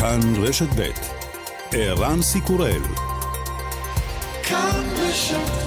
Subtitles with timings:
[0.00, 0.90] כאן רשת ב'
[1.72, 2.82] ערן סיקורל
[4.42, 5.66] כאן רשת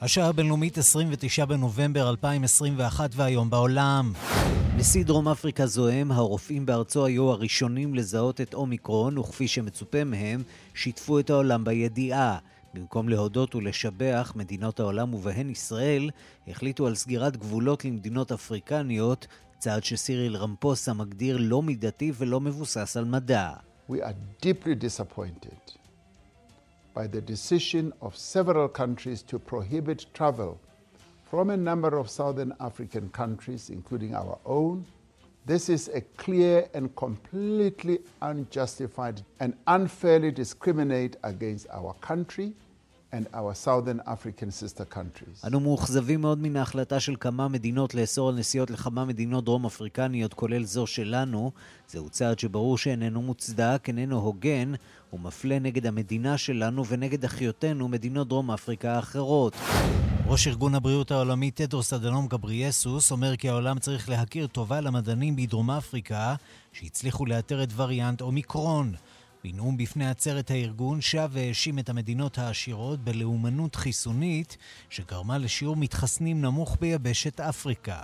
[0.00, 4.12] השעה הבינלאומית 29 בנובמבר 2021 והיום בעולם.
[4.82, 10.42] נשיא דרום אפריקה זועם, הרופאים בארצו היו הראשונים לזהות את אומיקרון, וכפי שמצופה מהם,
[10.74, 12.38] שיתפו את העולם בידיעה.
[12.74, 16.10] במקום להודות ולשבח, מדינות העולם ובהן ישראל
[16.48, 19.26] החליטו על סגירת גבולות למדינות אפריקניות,
[19.58, 23.52] צעד שסיריל רמפוסה מגדיר לא מידתי ולא מבוסס על מדע.
[23.90, 25.72] We are deeply disappointed
[26.94, 30.71] by the decision of several countries to prohibit travel
[31.32, 34.76] from a number of southern African countries, including our own.
[35.46, 37.96] This is a clear and completely
[38.30, 42.48] unjustified and unfairly discriminate against our country
[43.12, 45.44] and our southern African sister countries.
[45.46, 50.34] אנו מאוכזבים מאוד מן ההחלטה של כמה מדינות לאסור על נסיעות לכמה מדינות דרום אפריקניות,
[50.34, 51.50] כולל זו שלנו.
[51.88, 54.72] זהו צעד שברור שאיננו מוצדק, איננו הוגן,
[55.12, 59.56] ומפלה נגד המדינה שלנו ונגד אחיותינו, מדינות דרום אפריקה האחרות.
[60.26, 65.70] ראש ארגון הבריאות העולמי טדרוס אדנום גבריאסוס אומר כי העולם צריך להכיר טובה למדענים בדרום
[65.70, 66.34] אפריקה
[66.72, 68.92] שהצליחו לאתר את וריאנט אומיקרון.
[69.44, 74.56] בנאום בפני עצרת הארגון שב והאשים את המדינות העשירות בלאומנות חיסונית
[74.90, 78.00] שגרמה לשיעור מתחסנים נמוך ביבשת אפריקה.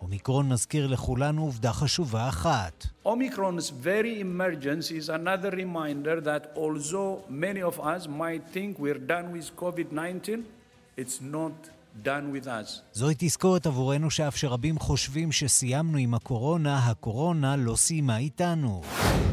[0.00, 2.86] אומיקרון מזכיר לכולנו עובדה חשובה אחת.
[3.06, 9.32] Omicron's very emergence is another reminder that although many of us might think we're done
[9.32, 10.59] with COVID-19,
[11.00, 11.68] it's not
[12.04, 12.82] done with us.
[12.92, 18.82] זוהי תזכורת עבורנו שאף שרבים חושבים שסיימנו עם הקורונה, הקורונה לא סיימה איתנו.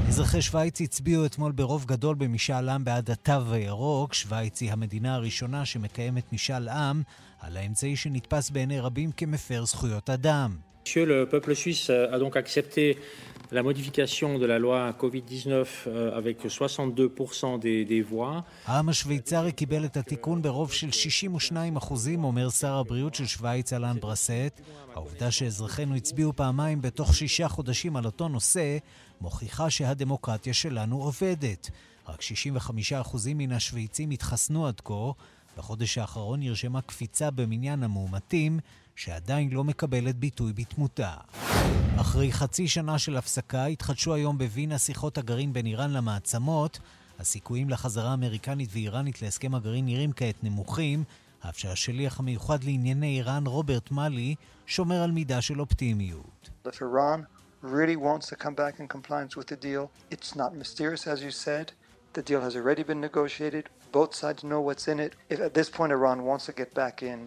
[0.07, 4.13] אזרחי שווייץ הצביעו אתמול ברוב גדול במשאל עם בעד התו הירוק.
[4.13, 7.01] שווייץ היא המדינה הראשונה שמקיימת משאל עם
[7.39, 10.57] על האמצעי שנתפס בעיני רבים כמפר זכויות אדם.
[10.88, 12.97] Monsieur le peuple suisse a donc accepté
[13.52, 15.47] la modification de la loi COVID-19
[15.88, 18.44] euh, avec 62% des, des voix.
[18.66, 24.00] העם השוויצרי קיבל את התיקון ברוב של 62 אחוזים, אומר שר הבריאות של שווייץ אלן
[24.00, 24.62] ברסט.
[24.96, 28.78] העובדה שאזרחינו הצביעו פעמיים בתוך שישה חודשים על אותו נושא,
[29.22, 31.69] מוכיחה שהדמוקרטיה שלנו עובדת.
[32.07, 32.24] רק 65%
[33.36, 35.12] מן השוויצים התחסנו עד כה.
[35.57, 38.59] בחודש האחרון נרשמה קפיצה במניין המאומתים,
[38.97, 41.13] שעדיין לא מקבלת ביטוי בתמותה.
[42.02, 46.80] אחרי חצי שנה של הפסקה התחדשו היום בווינה שיחות הגרעין בין איראן למעצמות.
[47.19, 51.03] הסיכויים לחזרה אמריקנית ואיראנית להסכם הגרעין נראים כעת נמוכים,
[51.50, 56.50] אף שהשליח המיוחד לענייני איראן, רוברט מאלי, שומר על מידה של אופטימיות.
[57.63, 57.97] really.
[63.91, 65.16] Both sides know what's in it.
[65.30, 67.19] If at this point Iran wants to get back in,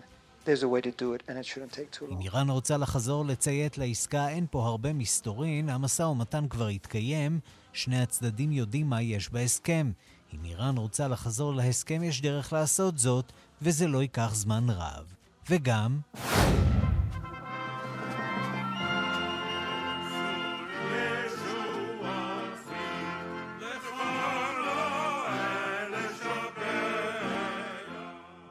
[2.10, 5.68] אם איראן רוצה לחזור לציית לעסקה, אין פה הרבה מסתורין.
[5.68, 7.40] המשא ומתן כבר התקיים.
[7.72, 9.92] שני הצדדים יודעים מה יש בהסכם.
[10.34, 15.14] אם איראן רוצה לחזור להסכם, יש דרך לעשות זאת, וזה לא ייקח זמן רב.
[15.50, 16.00] וגם...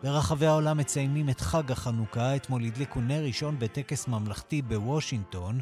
[0.03, 2.35] ברחבי העולם מציינים את חג החנוכה.
[2.35, 5.59] אתמול הדליקו נר ראשון בטקס ממלכתי בוושינגטון.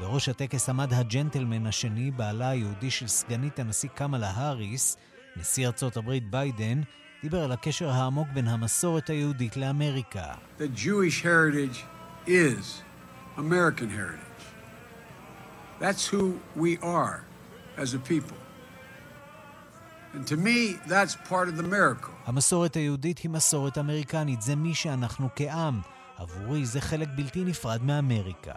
[0.00, 4.96] בראש הטקס עמד הג'נטלמן השני, בעלה היהודי של סגנית הנשיא קמאלה האריס.
[5.36, 6.80] נשיא ארצות הברית ביידן
[7.22, 10.24] דיבר על הקשר העמוק בין המסורת היהודית לאמריקה.
[10.58, 11.84] The Jewish heritage
[12.26, 12.82] is
[13.36, 14.44] American heritage.
[15.80, 17.24] That's who we are
[17.76, 18.49] as a people.
[22.26, 25.80] המסורת היהודית היא מסורת אמריקנית, זה מי שאנחנו כעם.
[26.16, 28.52] עבורי זה חלק בלתי נפרד מאמריקה.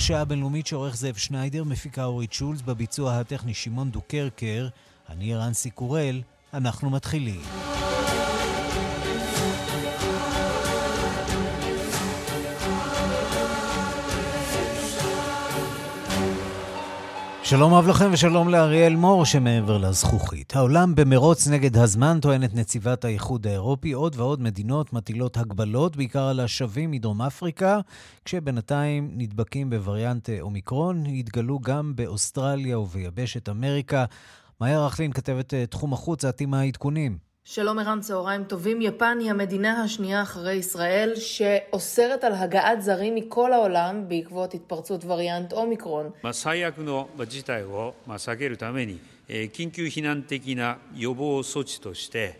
[0.00, 4.68] השעה הבינלאומית שעורך זאב שניידר, מפיקה אורית שולץ, בביצוע הטכני שמעון דוקרקר,
[5.08, 6.22] אני רנסי קורל,
[6.54, 7.40] אנחנו מתחילים.
[17.50, 20.56] שלום רב לכם ושלום לאריאל מור שמעבר לזכוכית.
[20.56, 26.40] העולם במרוץ נגד הזמן, טוענת נציבת האיחוד האירופי, עוד ועוד מדינות מטילות הגבלות, בעיקר על
[26.40, 27.80] השבים מדרום אפריקה,
[28.24, 34.04] כשבינתיים נדבקים בווריאנט אומיקרון, התגלו גם באוסטרליה וביבשת אמריקה.
[34.60, 37.29] מאיה רכלין, כתבת אה, תחום החוץ, את עם העדכונים.
[37.49, 38.81] שלום ערן, צהריים טובים.
[38.81, 45.53] יפן היא המדינה השנייה אחרי ישראל שאוסרת על הגעת זרים מכל העולם בעקבות התפרצות וריאנט
[45.53, 46.11] אומיקרון.
[46.31, 48.99] 最悪の事態を避けるために
[49.29, 52.39] 緊急避難的な予防措置として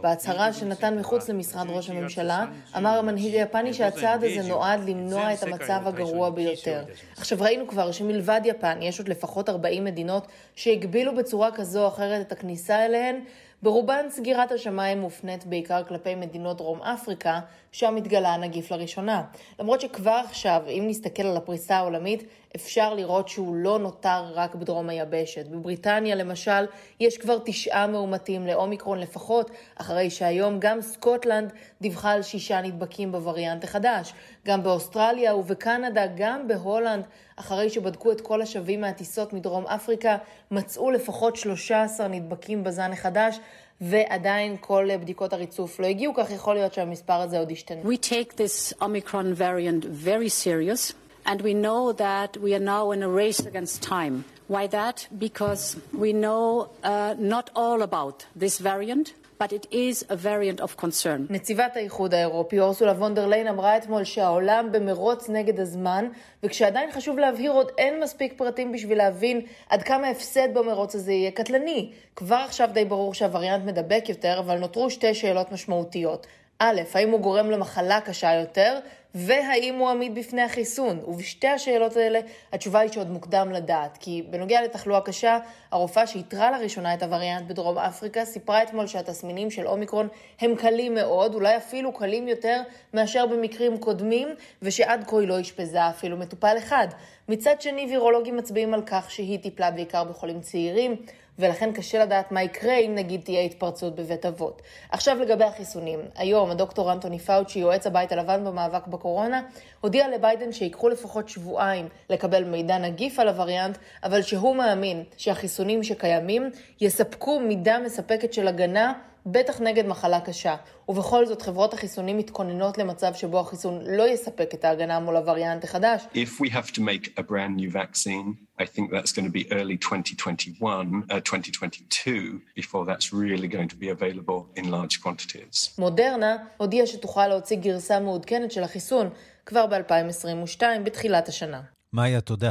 [0.00, 2.46] בהצהרה שנתן מחוץ למשרד ראש הממשלה,
[2.76, 6.84] אמר המנהיג היפני שהצעד הזה נועד למנוע את המצב הגרוע ביותר.
[7.16, 12.26] עכשיו ראינו כבר שמלבד יפן יש עוד לפחות 40 מדינות שהגבילו בצורה כזו או אחרת
[12.26, 13.20] את הכניסה אליהן,
[13.62, 17.40] ברובן סגירת השמיים מופנית בעיקר כלפי מדינות דרום אפריקה,
[17.72, 19.22] שם התגלה הנגיף לראשונה.
[19.58, 22.22] למרות שכבר עכשיו, אם נסתכל על הפריסה העולמית,
[22.56, 25.46] אפשר לראות שהוא לא נותר רק בדרום היבשת.
[25.46, 26.66] בבריטניה למשל,
[27.00, 33.64] יש כבר תשעה מאומתים לאומיקרון לפחות, אחרי שהיום גם סקוטלנד דיווחה על שישה נדבקים בווריאנט
[33.64, 34.12] החדש.
[34.46, 37.04] גם באוסטרליה ובקנדה, גם בהולנד,
[37.36, 40.16] אחרי שבדקו את כל השבים מהטיסות מדרום אפריקה,
[40.50, 43.40] מצאו לפחות 13 נדבקים בזן החדש.
[43.80, 47.82] ועדיין כל בדיקות הריצוף לא הגיעו, כך יכול להיות שהמספר הזה עוד ישתנה.
[47.82, 50.99] We take this Omicron variant very serious.
[51.26, 54.24] And we know that we are now in a race against time.
[54.48, 55.06] Why that?
[55.16, 59.14] Because we know uh, not all about this variant.
[59.40, 61.26] but it is a variant of concern.
[61.30, 66.08] נציבת האיחוד האירופי אורסולה וונדר ליין אמרה אתמול שהעולם במרוץ נגד הזמן,
[66.42, 71.30] וכשעדיין חשוב להבהיר עוד אין מספיק פרטים בשביל להבין עד כמה הפסד במרוץ הזה יהיה
[71.30, 71.92] קטלני.
[72.16, 76.26] כבר עכשיו די ברור שהווריאנט מדבק יותר, אבל נותרו שתי שאלות משמעותיות.
[76.58, 78.78] א', האם הוא גורם למחלה קשה יותר,
[79.14, 81.00] והאם הוא עמיד בפני החיסון.
[81.06, 82.20] ובשתי השאלות האלה
[82.52, 85.38] התשובה היא שעוד מוקדם לדעת, כי בנוגע לתחלואה קשה,
[85.70, 90.08] הרופאה שאיתרה לראשונה את הווריאנט בדרום אפריקה סיפרה אתמול שהתסמינים של אומיקרון
[90.40, 92.60] הם קלים מאוד, אולי אפילו קלים יותר
[92.94, 94.28] מאשר במקרים קודמים,
[94.62, 96.88] ושעד כה היא לא אשפזה אפילו מטופל אחד.
[97.28, 100.96] מצד שני, וירולוגים מצביעים על כך שהיא טיפלה בעיקר בחולים צעירים,
[101.40, 104.62] ולכן קשה לדעת מה יקרה אם נגיד תהיה התפרצות בבית אבות.
[104.90, 106.00] עכשיו לגבי החיסונים.
[106.16, 109.42] היום הדוקטור אנטוני פאוצ'י, יועץ הבית הלבן במאבק בקורונה,
[109.80, 116.50] הודיע לביידן שיקחו לפחות שבועיים לקבל מידע נגיף על הווריאנט, אבל שהוא מאמין שהחיסונים שקיימים
[116.80, 118.92] יספקו מידה מספקת של הגנה
[119.26, 120.56] בטח נגד מחלה קשה.
[120.88, 126.02] ובכל זאת, חברות החיסונים מתכוננות למצב שבו החיסון לא יספק את ההגנה מול הווריאנט החדש.
[126.14, 129.52] If we have to make a brand new vaccine, I think that's going to be
[129.52, 135.70] early 2021, uh, 2022, before that's really going to be available in large quantities.
[135.78, 139.08] מודרנה הודיעה שתוכל להוציא גרסה מעודכנת של החיסון
[139.46, 141.60] כבר ב-2022, בתחילת השנה.
[141.92, 142.50] מאיה, תודה.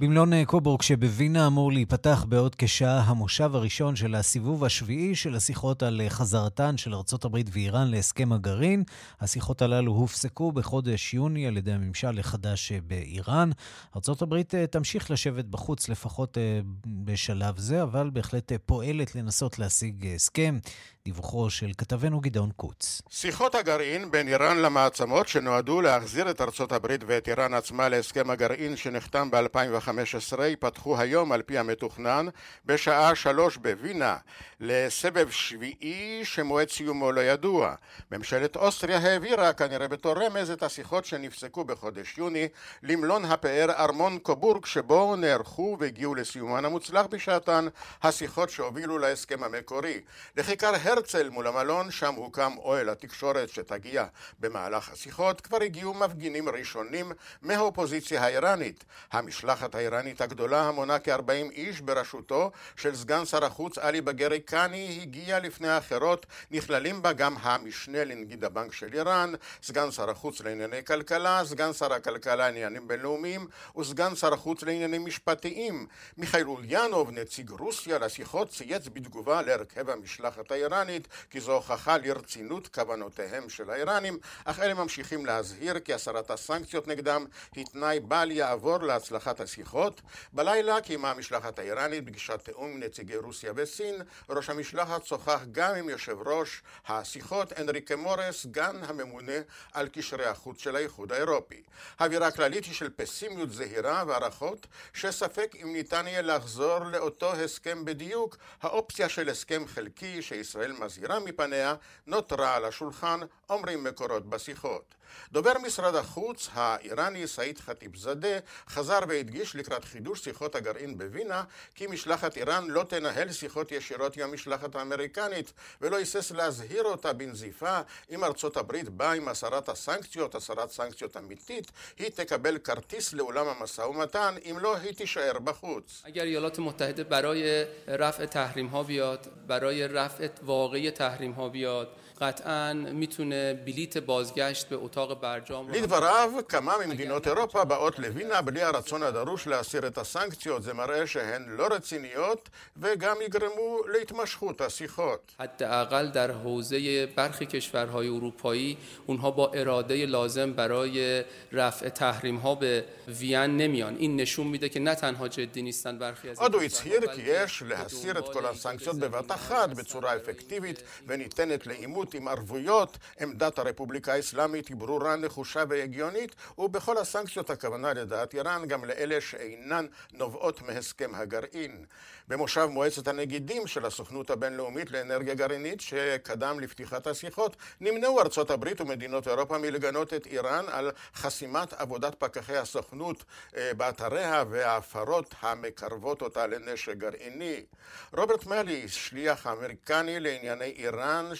[0.00, 6.00] במלון קובורג שבווינה אמור להיפתח בעוד כשעה המושב הראשון של הסיבוב השביעי של השיחות על
[6.08, 8.84] חזרתן של ארצות הברית ואיראן להסכם הגרעין.
[9.20, 13.50] השיחות הללו הופסקו בחודש יוני על ידי הממשל החדש באיראן.
[13.96, 19.58] ארצות הברית אה, תמשיך לשבת בחוץ לפחות אה, בשלב זה, אבל בהחלט אה, פועלת לנסות
[19.58, 20.58] להשיג הסכם.
[21.04, 23.02] דיווחו של כתבנו גדעון קוץ.
[23.10, 28.76] שיחות הגרעין בין איראן למעצמות שנועדו להחזיר את ארצות הברית ואת איראן עצמה להסכם הגרעין
[28.76, 32.26] שנחתם ב-2015 ייפתחו היום על פי המתוכנן
[32.66, 34.16] בשעה שלוש בווינה
[34.60, 37.74] לסבב שביעי שמועד סיומו לא ידוע.
[38.12, 42.48] ממשלת אוסטריה העבירה כנראה בתור רמז את השיחות שנפסקו בחודש יוני
[42.82, 47.66] למלון הפאר ארמון קובורג שבו נערכו והגיעו לסיומן המוצלח בשעתן
[48.02, 50.00] השיחות שהובילו להסכם המקורי.
[50.36, 54.06] לכיכר הרצל מול המלון, שם הוקם אוהל התקשורת שתגיע
[54.40, 58.84] במהלך השיחות, כבר הגיעו מפגינים ראשונים מהאופוזיציה האיראנית.
[59.12, 65.38] המשלחת האיראנית הגדולה, המונה כ-40 איש בראשותו של סגן שר החוץ עלי בגרי קאני, הגיעה
[65.38, 69.32] לפני האחרות, נכללים בה גם המשנה לנגיד הבנק של איראן,
[69.62, 73.46] סגן שר החוץ לענייני כלכלה, סגן שר הכלכלה לעניינים בינלאומיים
[73.78, 75.86] וסגן שר החוץ לעניינים משפטיים.
[76.18, 82.68] מיכאל אוליאנוב, נציג רוסיה לשיחות, צייץ בתגובה להרכב המשלחת האיראנית האיראנית, כי זו הוכחה לרצינות
[82.68, 88.78] כוונותיהם של האיראנים, אך אלה ממשיכים להזהיר כי הסרת הסנקציות נגדם היא תנאי בל יעבור
[88.78, 90.00] להצלחת השיחות.
[90.32, 93.94] בלילה קיימה המשלחת האיראנית פגישת תיאום עם נציגי רוסיה וסין.
[94.30, 99.32] ראש המשלחת שוחח גם עם יושב ראש השיחות אנריקה מורס, סגן הממונה
[99.72, 101.62] על קשרי החוץ של האיחוד האירופי.
[101.98, 108.36] האווירה הכללית היא של פסימיות זהירה והערכות שספק אם ניתן יהיה לחזור לאותו הסכם בדיוק,
[108.62, 111.74] האופציה של הסכם חלקי שישראל מזהירה מפניה
[112.06, 114.95] נותרה על השולחן, אומרים מקורות בשיחות.
[115.31, 121.43] דובר משרד החוץ האיראני סעיד ח'טיב זאדה חזר והדגיש לקראת חידוש שיחות הגרעין בווינה
[121.75, 127.79] כי משלחת איראן לא תנהל שיחות ישירות עם המשלחת האמריקנית ולא היסס להזהיר אותה בנזיפה
[128.11, 133.81] אם ארצות הברית באה עם הסרת הסנקציות, הסרת סנקציות אמיתית, היא תקבל כרטיס לעולם המשא
[133.81, 136.01] ומתן אם לא היא תישאר בחוץ.
[136.05, 141.87] اگر ایالات متحده برای رفع تحریم ها بیاد برای رفع واقعی تحریم ها بیاد
[142.21, 149.03] قطعا میتونه بلیت بازگشت به اتاق برجام לדבריו, כמה ממדינות אירופה באות לווינה בלי הרצון
[149.03, 150.63] הדרוש להסיר את הסנקציות.
[150.63, 155.31] זה מראה שהן לא רציניות וגם יגרמו להתמשכות השיחות.
[155.39, 162.85] حداقل در حوزه برخی کشورهای اروپایی اونها با اراده لازم برای رفع تحریم ها به
[163.07, 166.71] وین نمیان این نشون میده که نه تنها جدی نیستن برخی از עוד הוא این
[166.71, 169.75] הצהיר کشورها، כי بلکه יש להסיר את כל دنبال הסנקציות ایجاد בבת زمینه‌ای אחת برای
[169.75, 171.67] בצורה استفاده אפקטיבית וניתנת
[172.14, 172.98] לעימות עם ערבויות.
[173.20, 179.86] עמדת הרפובליקה האסלאמית היא ברורה, נחושה והגיונית, ובכל הסנקציות הכוונה לדעת איראן גם לאלה שאינן
[180.12, 181.84] נובעות מהסכם הגרעין.
[182.28, 189.28] במושב מועצת הנגידים של הסוכנות הבינלאומית לאנרגיה גרעינית שקדם לפתיחת השיחות, נמנעו ארצות הברית ומדינות
[189.28, 193.24] אירופה מלגנות את איראן על חסימת עבודת פקחי הסוכנות
[193.56, 197.64] אה, באתריה וההפרות המקרבות אותה לנשק גרעיני.
[198.12, 201.30] רוברט מלי, שליח האמריקני לענייני איראן,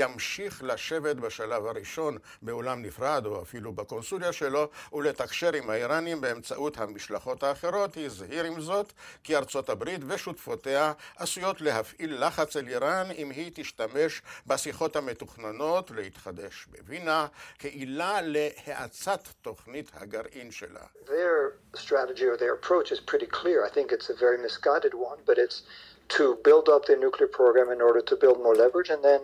[0.00, 7.42] שימשיך לשבת בשלב הראשון באולם נפרד או אפילו בקונסוליה שלו ולתקשר עם האיראנים באמצעות המשלחות
[7.42, 8.92] האחרות, הזהיר עם זאת
[9.24, 16.66] כי ארצות הברית ושותפותיה עשויות להפעיל לחץ על איראן אם היא תשתמש בשיחות המתוכננות להתחדש
[16.70, 17.26] בווינה
[17.58, 20.84] כעילה להאצת תוכנית הגרעין שלה.
[26.20, 29.20] To build up their nuclear program in order to build more leverage and then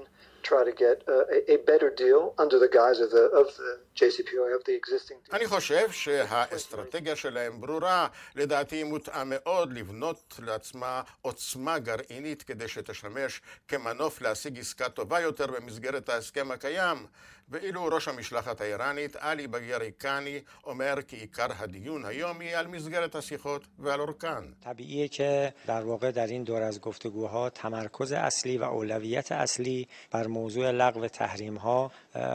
[0.47, 3.81] try to get uh, a, a better deal under the guise of the, of the
[3.96, 5.36] JCPOA, of the existing deal.
[5.36, 13.42] אני חושב שהאסטרטגיה שלהם ברורה, לדעתי היא מותאם מאוד לבנות לעצמה עוצמה גרעינית כדי שתשמש
[13.68, 17.08] כמנוף להשיג עסקה טובה יותר במסגרת ההסכם הקיים,
[17.51, 23.68] ואילו ראש המשלחת האיראנית, עלי בגריקני, אומר כי עיקר הדיון היום יהיה על מסגרת השיחות
[23.80, 24.54] ועל אורכן.
[24.63, 30.28] طبیعیه که در واقع در این دور از گفتگوها تمرکز اصلی و اولویت اصلی بر
[30.28, 31.92] موضوع لغو تحریم ها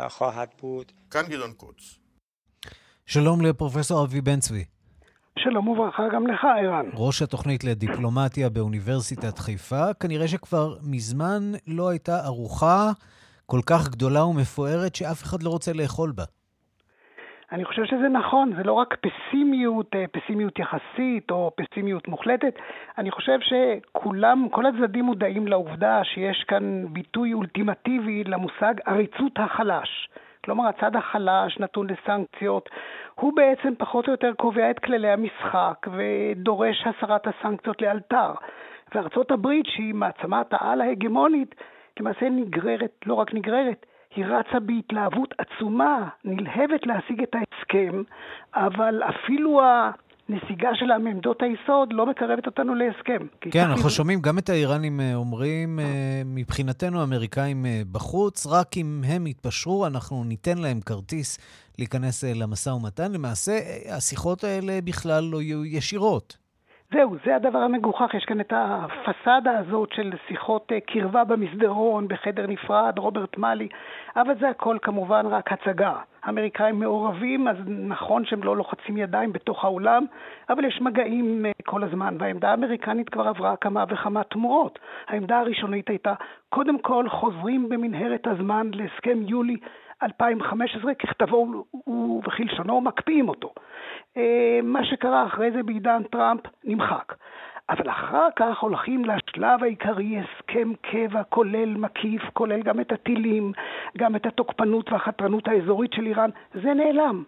[0.09, 2.00] خواهد بود כאן גדעון קוץ.
[3.06, 4.63] שלום לפרופסור אבי בן צבי,
[5.39, 6.86] שלום וברכה גם לך, ערן.
[6.94, 9.94] ראש התוכנית לדיפלומטיה באוניברסיטת חיפה.
[10.01, 12.91] כנראה שכבר מזמן לא הייתה ארוחה
[13.46, 16.24] כל כך גדולה ומפוארת שאף אחד לא רוצה לאכול בה.
[17.51, 22.53] אני חושב שזה נכון, זה לא רק פסימיות, אה, פסימיות יחסית או פסימיות מוחלטת,
[22.98, 30.10] אני חושב שכולם, כל הצדדים מודעים לעובדה שיש כאן ביטוי אולטימטיבי למושג עריצות החלש.
[30.45, 32.69] כלומר, הצד החלש נתון לסנקציות,
[33.15, 38.31] הוא בעצם פחות או יותר קובע את כללי המשחק ודורש הסרת הסנקציות לאלתר.
[38.95, 41.55] וארצות הברית, שהיא מעצמת העל ההגמונית,
[42.00, 48.03] למעשה נגררת, לא רק נגררת, היא רצה בהתלהבות עצומה, נלהבת להשיג את ההסכם,
[48.55, 49.62] אבל אפילו
[50.32, 53.28] הנסיגה שלה מעמדות היסוד לא מקרבת אותנו להסכם.
[53.42, 59.02] כן, אנחנו שומעים גם את האיראנים אה, אומרים, אה, מבחינתנו האמריקאים אה, בחוץ, רק אם
[59.08, 61.38] הם יתפשרו, אנחנו ניתן להם כרטיס
[61.80, 63.12] להיכנס למשא ומתן.
[63.12, 63.52] למעשה,
[63.98, 66.38] השיחות האלה בכלל לא יהיו ישירות.
[66.94, 72.94] זהו, זה הדבר המגוחך, יש כאן את הפסאדה הזאת של שיחות קרבה במסדרון, בחדר נפרד,
[72.98, 73.68] רוברט מאלי,
[74.16, 75.94] אבל זה הכל כמובן רק הצגה.
[76.24, 80.06] האמריקאים מעורבים, אז נכון שהם לא לוחצים ידיים בתוך האולם,
[80.50, 84.80] אבל יש מגעים כל הזמן, והעמדה האמריקנית כבר עברה כמה וכמה תמורות.
[85.08, 86.13] העמדה הראשונית הייתה,
[86.50, 89.58] קודם כל חוזרים במנהרת הזמן להסכם יולי
[90.04, 91.48] 2015, ככתבו
[92.28, 93.54] וכלשונו, מקפיאים אותו.
[94.63, 97.13] מה שקרה אחרי זה בעידן טראמפ נמחק.
[97.72, 103.51] אבל אחר כך הולכים לשלב העיקרי, הסכם קבע כולל מקיף, כולל גם את הטילים,
[103.98, 107.24] גם את התוקפנות והחתרנות האזורית של איראן, זה נעלם.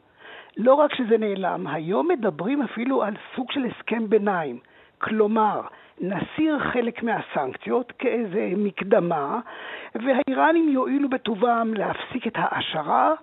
[0.57, 4.59] לא רק שזה נעלם, היום מדברים אפילו על סוג של הסכם ביניים.
[4.97, 5.61] כלומר,
[6.01, 9.39] נסיר חלק מהסנקציות כאיזה מקדמה,
[9.95, 13.13] והאיראנים יואילו בטובם להפסיק את ההעשרה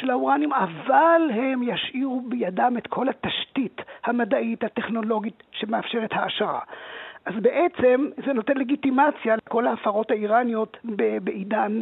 [0.00, 6.60] של האורנים, אבל הם ישאירו בידם את כל התשתית המדעית, הטכנולוגית, שמאפשרת העשרה.
[7.26, 10.76] אז בעצם זה נותן לגיטימציה לכל ההפרות האיראניות
[11.20, 11.80] בעידן,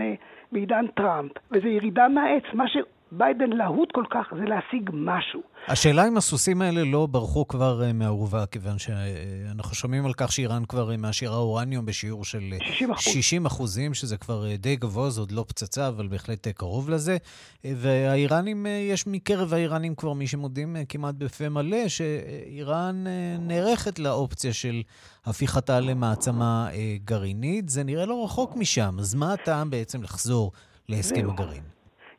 [0.52, 2.42] בעידן טראמפ, וזו ירידה מהעץ.
[2.52, 2.68] מה
[3.16, 5.40] ביידן להוט כל כך זה להשיג משהו.
[5.68, 10.64] השאלה אם הסוסים האלה לא ברחו כבר אה, מהאורווה, כיוון שאנחנו שומעים על כך שאיראן
[10.64, 15.21] כבר אה, מעשירה אורניום בשיעור של 60, אה, 60 אחוזים, שזה כבר די גבוה, זה
[15.21, 17.16] עוד לא פצצה, אבל בהחלט קרוב לזה.
[17.64, 23.04] והאיראנים, יש מקרב האיראנים כבר מי שמודים כמעט בפה מלא, שאיראן
[23.38, 24.83] נערכת לאופציה של
[25.26, 26.68] הפיכתה למעצמה
[27.04, 27.68] גרעינית.
[27.68, 30.52] זה נראה לא רחוק משם, אז מה הטעם בעצם לחזור
[30.88, 31.74] להסכם הגרעין?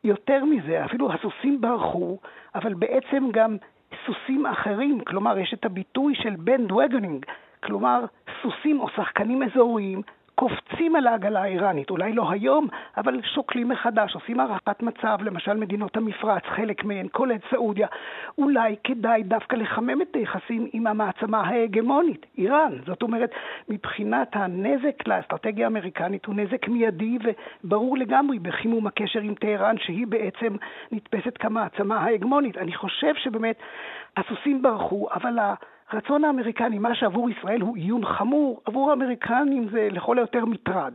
[0.06, 2.18] יותר מזה, אפילו הסוסים ברחו,
[2.54, 3.56] אבל בעצם גם
[4.06, 7.26] סוסים אחרים, כלומר יש את הביטוי של בנד וגנינג,
[7.62, 8.04] כלומר
[8.42, 10.02] סוסים או שחקנים אזוריים
[10.38, 15.96] קופצים על העגלה האיראנית, אולי לא היום, אבל שוקלים מחדש, עושים הערכת מצב, למשל מדינות
[15.96, 17.86] המפרץ, חלק מהן, כולל סעודיה.
[18.38, 22.72] אולי כדאי דווקא לחמם את היחסים עם המעצמה ההגמונית, איראן.
[22.86, 23.30] זאת אומרת,
[23.68, 27.18] מבחינת הנזק לאסטרטגיה האמריקנית הוא נזק מיידי
[27.64, 30.56] וברור לגמרי בחימום הקשר עם טהרן, שהיא בעצם
[30.92, 32.58] נתפסת כמעצמה ההגמונית.
[32.58, 33.56] אני חושב שבאמת
[34.16, 35.54] הסוסים ברחו, אבל ה...
[35.90, 40.92] הרצון האמריקני, מה שעבור ישראל הוא איום חמור, עבור האמריקנים זה לכל היותר מטרד.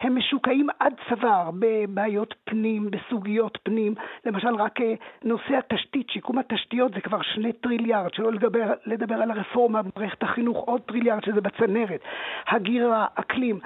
[0.00, 3.94] הם משוקעים עד צוואר בבעיות פנים, בסוגיות פנים.
[4.26, 9.30] למשל, רק אה, נושא התשתית, שיקום התשתיות זה כבר שני טריליארד, שלא לדבר, לדבר על
[9.30, 12.00] הרפורמה במערכת החינוך, עוד טריליארד שזה בצנרת.
[12.48, 13.60] הגירה, אקלים,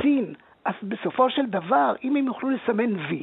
[0.00, 0.34] סין.
[0.64, 3.22] אז בסופו של דבר, אם הם יוכלו לסמן וי,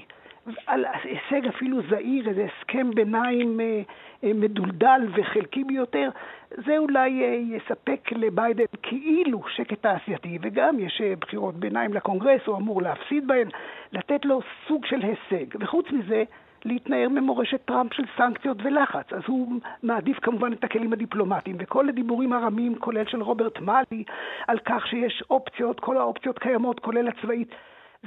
[0.65, 3.81] על הישג אפילו זעיר, איזה הסכם ביניים אה,
[4.23, 6.09] אה, מדולדל וחלקי ביותר,
[6.49, 12.81] זה אולי אה, יספק לביידן כאילו שקט תעשייתי, וגם יש בחירות ביניים לקונגרס, הוא אמור
[12.81, 13.47] להפסיד בהן,
[13.91, 15.45] לתת לו סוג של הישג.
[15.59, 16.23] וחוץ מזה,
[16.65, 19.13] להתנער ממורשת טראמפ של סנקציות ולחץ.
[19.13, 24.03] אז הוא מעדיף כמובן את הכלים הדיפלומטיים, וכל הדיבורים הרמים, כולל של רוברט מאלי,
[24.47, 27.55] על כך שיש אופציות, כל האופציות קיימות, כולל הצבאית.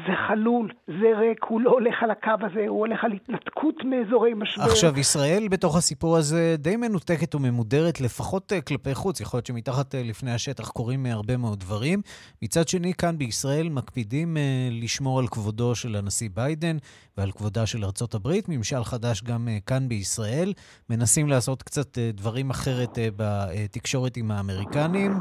[0.07, 4.35] זה חלול, זה ריק, הוא לא הולך על הקו הזה, הוא הולך על התנתקות מאזורי
[4.35, 4.65] משבר.
[4.65, 9.21] עכשיו, ישראל בתוך הסיפור הזה די מנותקת וממודרת, לפחות אה, כלפי חוץ.
[9.21, 12.03] יכול להיות שמתחת אה, לפני השטח קורים אה, הרבה מאוד דברים.
[12.43, 14.37] מצד שני, כאן בישראל מקפידים
[14.71, 16.77] לשמור על כבודו של הנשיא ביידן
[17.17, 18.49] ועל כבודה של ארצות הברית.
[18.49, 20.53] ממשל חדש גם כאן בישראל.
[20.91, 25.13] מנסים לעשות קצת דברים אחרת בתקשורת עם האמריקנים.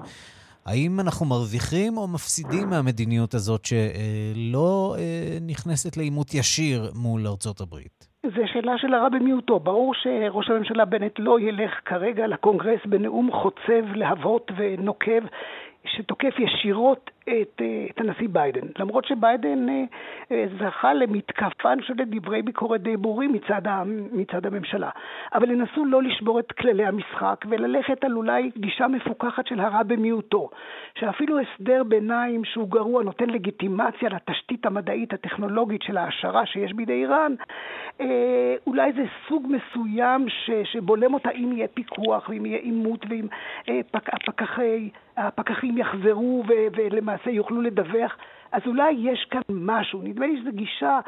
[0.68, 8.08] האם אנחנו מרוויחים או מפסידים מהמדיניות הזאת שלא אה, נכנסת לעימות ישיר מול ארצות הברית?
[8.24, 9.60] זו שאלה של הרע במיעוטו.
[9.60, 15.22] ברור שראש הממשלה בנט לא ילך כרגע לקונגרס בנאום חוצב להבות ונוקב
[15.86, 18.68] שתוקף ישירות את, אה, את הנשיא ביידן.
[18.80, 19.84] למרות שביידן אה,
[20.32, 23.62] אה, זכה למתקפה, אני חושבת, דברי ביקורת די ברורים מצד,
[24.12, 24.90] מצד הממשלה.
[25.34, 30.50] אבל ינסו לא לשבור את כללי המשחק וללכת על אולי גישה מפוקחת של הרע במיעוטו.
[31.00, 37.34] שאפילו הסדר ביניים שהוא גרוע נותן לגיטימציה לתשתית המדעית הטכנולוגית של ההעשרה שיש בידי איראן,
[38.68, 43.28] אולי זה סוג מסוים ש, שבולם אותה אם יהיה פיקוח ואם יהיה עימות ואם
[43.92, 47.17] פק, הפקחי, הפקחים יחזרו ולמעשה...
[47.18, 48.18] למעשה יוכלו לדווח,
[48.52, 50.02] אז אולי יש כאן משהו.
[50.02, 51.00] נדמה לי שזו גישה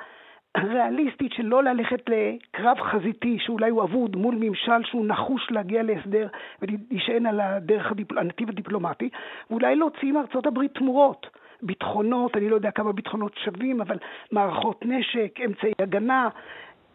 [0.58, 6.28] ריאליסטית של לא ללכת לקרב חזיתי שאולי הוא אבוד מול ממשל שהוא נחוש להגיע להסדר
[6.62, 8.17] ולהישען על הדרך הדיפל...
[8.17, 9.10] הנתיב הדיפלומטי,
[9.50, 11.28] ואולי להוציא מארצות הברית תמורות.
[11.62, 13.98] ביטחונות, אני לא יודע כמה ביטחונות שווים, אבל
[14.32, 16.30] מערכות נשק, אמצעי הגנה,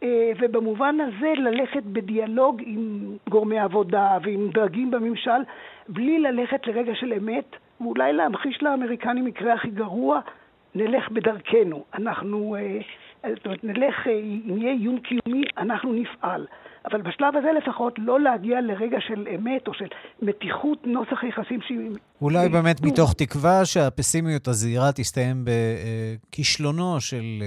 [0.03, 5.41] אה, ובמובן הזה ללכת בדיאלוג עם גורמי עבודה ועם דרגים בממשל,
[5.89, 10.21] בלי ללכת לרגע של אמת ואולי להמחיש לאמריקנים מקרה הכי גרוע,
[10.75, 11.85] נלך בדרכנו.
[11.95, 12.81] אנחנו, אה,
[13.35, 16.47] זאת אומרת, נלך, אה, אם יהיה איום קיומי, אנחנו נפעל.
[16.85, 19.87] אבל בשלב הזה לפחות לא להגיע לרגע של אמת או של
[20.23, 21.61] מתיחות נוסח יחסים.
[22.25, 27.43] אולי באמת מתוך תקווה שהפסימיות הזהירה תסתיים בכישלונו של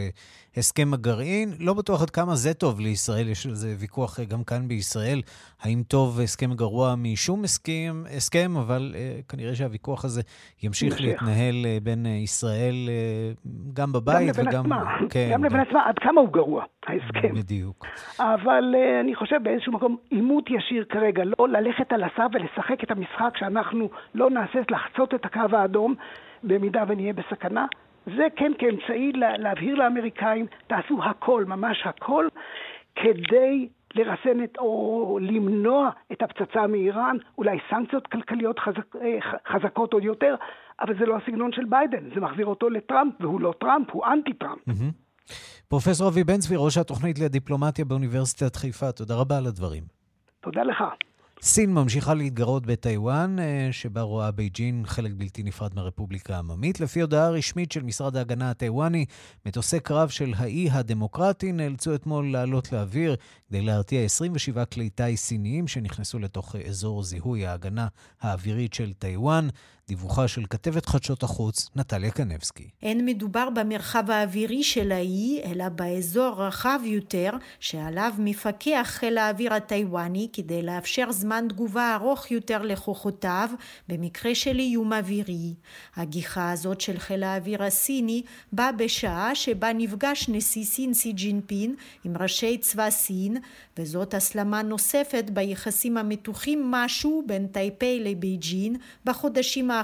[0.58, 1.54] הסכם הגרעין.
[1.60, 5.22] לא בטוח עד כמה זה טוב לישראל, יש על זה ויכוח גם כאן בישראל,
[5.62, 10.22] האם טוב הסכם גרוע משום הסכם, הסכם אבל uh, כנראה שהוויכוח הזה
[10.64, 11.02] ימשיך.
[11.02, 12.76] להתנהל בין ישראל
[13.74, 14.66] גם בבית גם וגם...
[14.66, 14.84] עצמה.
[15.10, 17.36] כן, גם לבין עצמה, עד כמה הוא גרוע, ההסכם.
[17.36, 17.86] בדיוק.
[18.20, 23.38] אבל אני חושב באיזשהו מקום עימות ישיר כרגע, לא ללכת על הסף ולשחק את המשחק
[23.38, 25.96] שאנחנו לא נעשה לחצות את הקו האדום
[26.44, 27.66] במידה ונהיה בסכנה.
[28.06, 32.28] זה כן כאמצעי להבהיר לאמריקאים, תעשו הכל, ממש הכל,
[32.96, 40.04] כדי לרסן את, או למנוע את הפצצה מאיראן, אולי סנקציות כלכליות חזק, אה, חזקות עוד
[40.04, 40.36] יותר,
[40.82, 44.34] אבל זה לא הסגנון של ביידן, זה מחזיר אותו לטראמפ, והוא לא טראמפ, הוא אנטי
[44.34, 44.60] טראמפ.
[45.68, 49.84] פרופסור אבי בן צבי, ראש התוכנית לדיפלומטיה באוניברסיטת חיפה, תודה רבה על הדברים.
[50.42, 50.84] תודה לך.
[51.42, 56.80] סין ממשיכה להתגרות בטיוואן, אה, שבה רואה בייג'ין חלק בלתי נפרד מהרפובליקה העממית.
[56.80, 59.06] לפי הודעה רשמית של משרד ההגנה הטיוואני,
[59.46, 63.16] מטוסי קרב של האי הדמוקרטי נאלצו אתמול לעלות לאוויר
[63.50, 67.88] כדי להרתיע 27 כלי טיס סיניים שנכנסו לתוך אזור זיהוי ההגנה
[68.22, 69.48] האווירית של טיוואן.
[69.88, 72.70] דיווחה של כתבת חדשות החוץ, נטליה קנבסקי.
[72.84, 80.28] אין מדובר במרחב האווירי של האי, אלא באזור רחב יותר, שעליו מפקח חיל האוויר הטיוואני
[80.34, 83.50] כדי לאפשר זמן תגובה ארוך יותר לכוחותיו,
[83.88, 85.54] במקרה של איום אווירי.
[85.96, 92.18] הגיחה הזאת של חיל האוויר הסיני באה בשעה שבה נפגש נשיא סין סי ג'ינפין עם
[92.18, 93.38] ראשי צבא סין,
[93.78, 99.77] וזאת הסלמה נוספת ביחסים המתוחים משהו בין טייפי לבייג'ין בחודשים האחרונים,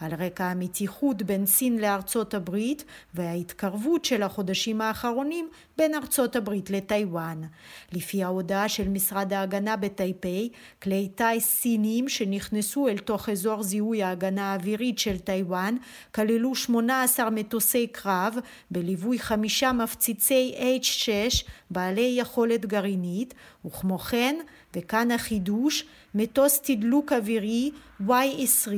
[0.00, 7.40] על רקע המתיחות בין סין לארצות הברית וההתקרבות של החודשים האחרונים בין ארצות הברית לטיוואן.
[7.92, 10.48] לפי ההודעה של משרד ההגנה בטייפי,
[10.82, 15.76] כלי טיס סיניים שנכנסו אל תוך אזור זיהוי ההגנה האווירית של טיוואן
[16.14, 18.34] כללו 18 מטוסי קרב
[18.70, 24.36] בליווי חמישה מפציצי H-6 בעלי יכולת גרעינית וכמו כן,
[24.76, 27.70] וכאן החידוש, מטוס תדלוק אווירי
[28.06, 28.70] Y-20.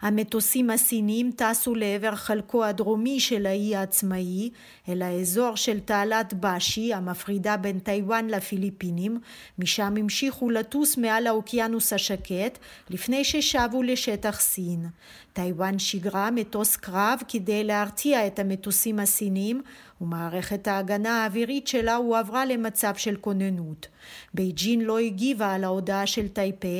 [0.00, 4.50] המטוסים הסינים טסו לעבר חלקו הדרומי של האי העצמאי,
[4.88, 9.20] אל האזור של תעלת באשי המפרידה בין טיוואן לפיליפינים,
[9.58, 12.58] משם המשיכו לטוס מעל האוקיינוס השקט,
[12.90, 14.86] לפני ששבו לשטח סין.
[15.32, 19.62] טיוואן שיגרה מטוס קרב כדי להרתיע את המטוסים הסינים,
[20.00, 23.86] ומערכת ההגנה האווירית שלה הועברה למצב של כוננות.
[24.34, 26.71] בייג'ין לא הגיבה על ההודעה של טייפיי,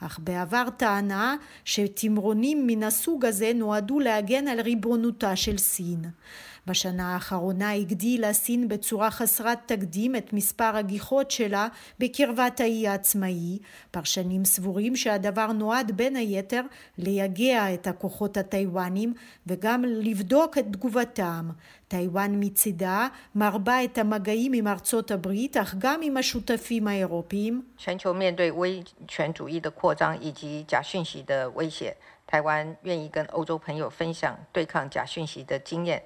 [0.00, 6.04] אך בעבר טענה שתמרונים מן הסוג הזה נועדו להגן על ריבונותה של סין.
[6.67, 11.67] בשנה האחרונה הגדילה סין בצורה חסרת תקדים את מספר הגיחות שלה
[11.99, 13.59] בקרבת האי העצמאי.
[13.91, 16.61] פרשנים סבורים שהדבר נועד בין היתר
[16.97, 19.13] לייגע את הכוחות הטיוואנים
[19.47, 21.49] וגם לבדוק את תגובתם.
[21.87, 27.61] טיוואן מצידה מרבה את המגעים עם ארצות הברית, אך גם עם השותפים האירופיים.
[32.33, 36.01] 台湾愿意跟欧洲朋友分享对抗假讯息的经验。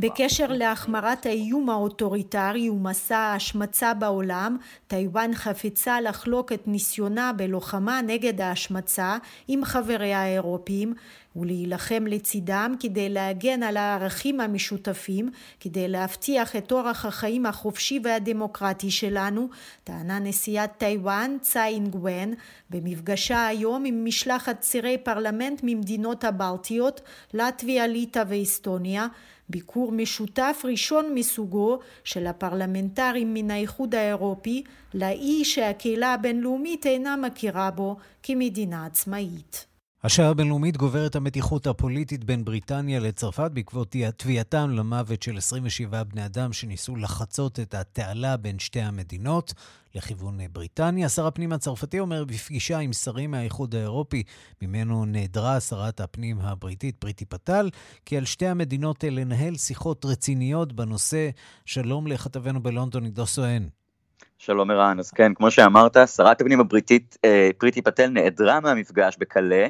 [0.00, 9.16] בקשר להחמרת האיום האוטוריטרי ומסע ההשמצה בעולם, טיוואן חפצה לחלוק את ניסיונה בלוחמה נגד ההשמצה
[9.48, 10.94] עם חבריה האירופיים
[11.36, 19.48] ולהילחם לצידם כדי להגן על הערכים המשותפים, כדי להבטיח את אורח החיים החופשי והדמוקרטי שלנו,
[19.84, 22.34] טענה נשיאת טיוואן צאי אינגוון
[22.70, 27.00] במפגשה היום עם משלחת צירי פרלמנט ממדינות הבלטיות,
[27.34, 29.06] לטביה, ליטא ואסטוניה,
[29.48, 34.62] ביקור משותף ראשון מסוגו של הפרלמנטרים מן האיחוד האירופי
[34.94, 39.75] לאי שהקהילה הבינלאומית אינה מכירה בו כמדינה עצמאית.
[40.06, 46.52] השעה הבינלאומית גוברת המתיחות הפוליטית בין בריטניה לצרפת בעקבות תביעתם למוות של 27 בני אדם
[46.52, 49.54] שניסו לחצות את התעלה בין שתי המדינות
[49.94, 51.08] לכיוון בריטניה.
[51.08, 54.22] שר הפנים הצרפתי אומר בפגישה עם שרים מהאיחוד האירופי,
[54.62, 57.70] ממנו נעדרה שרת הפנים הבריטית פריטי פטל,
[58.04, 61.28] כי על שתי המדינות לנהל שיחות רציניות בנושא.
[61.64, 63.66] שלום לכתבנו בלונדון, עידו סואן.
[64.38, 69.66] שלום ערן, אז כן, כמו שאמרת, שרת הפנים הבריטית אה, פריטי פטל נעדרה מהמפגש בקלה,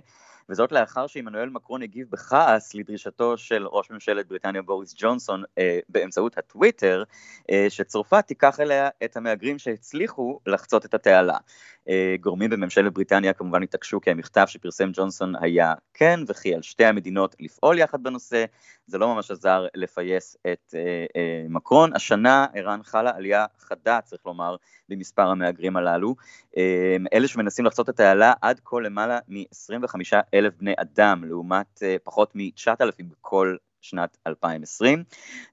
[0.48, 6.38] וזאת לאחר שעמנואל מקרון הגיב בכעס לדרישתו של ראש ממשלת בריטניה בוריס ג'ונסון אה, באמצעות
[6.38, 7.02] הטוויטר,
[7.50, 11.38] אה, שצרפת תיקח אליה את המהגרים שהצליחו לחצות את התעלה.
[11.88, 16.84] אה, גורמים בממשלת בריטניה כמובן התעקשו כי המכתב שפרסם ג'ונסון היה כן, וכי על שתי
[16.84, 18.44] המדינות לפעול יחד בנושא,
[18.86, 21.96] זה לא ממש עזר לפייס את אה, אה, מקרון.
[21.96, 24.56] השנה ערן חלה עלייה חדה, צריך לומר,
[24.88, 26.14] במספר המהגרים הללו.
[26.56, 29.94] אה, אלה שמנסים לחצות את התעלה עד כה למעלה מ-25
[30.34, 35.04] אלף בני אדם, לעומת אה, פחות מ-9,000 בכל שנת 2020.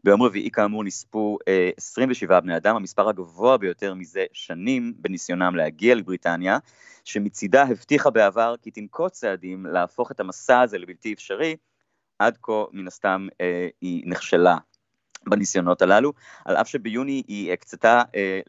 [0.03, 1.37] ביום רביעי כאמור נספו
[1.77, 6.57] 27 אה, בני אדם, המספר הגבוה ביותר מזה שנים בניסיונם להגיע לבריטניה,
[7.05, 11.55] שמצידה הבטיחה בעבר כי תנקוט צעדים להפוך את המסע הזה לבלתי אפשרי,
[12.19, 14.57] עד כה מן הסתם אה, היא נכשלה
[15.27, 16.13] בניסיונות הללו,
[16.45, 18.39] על אף שביוני היא הקצתה אה,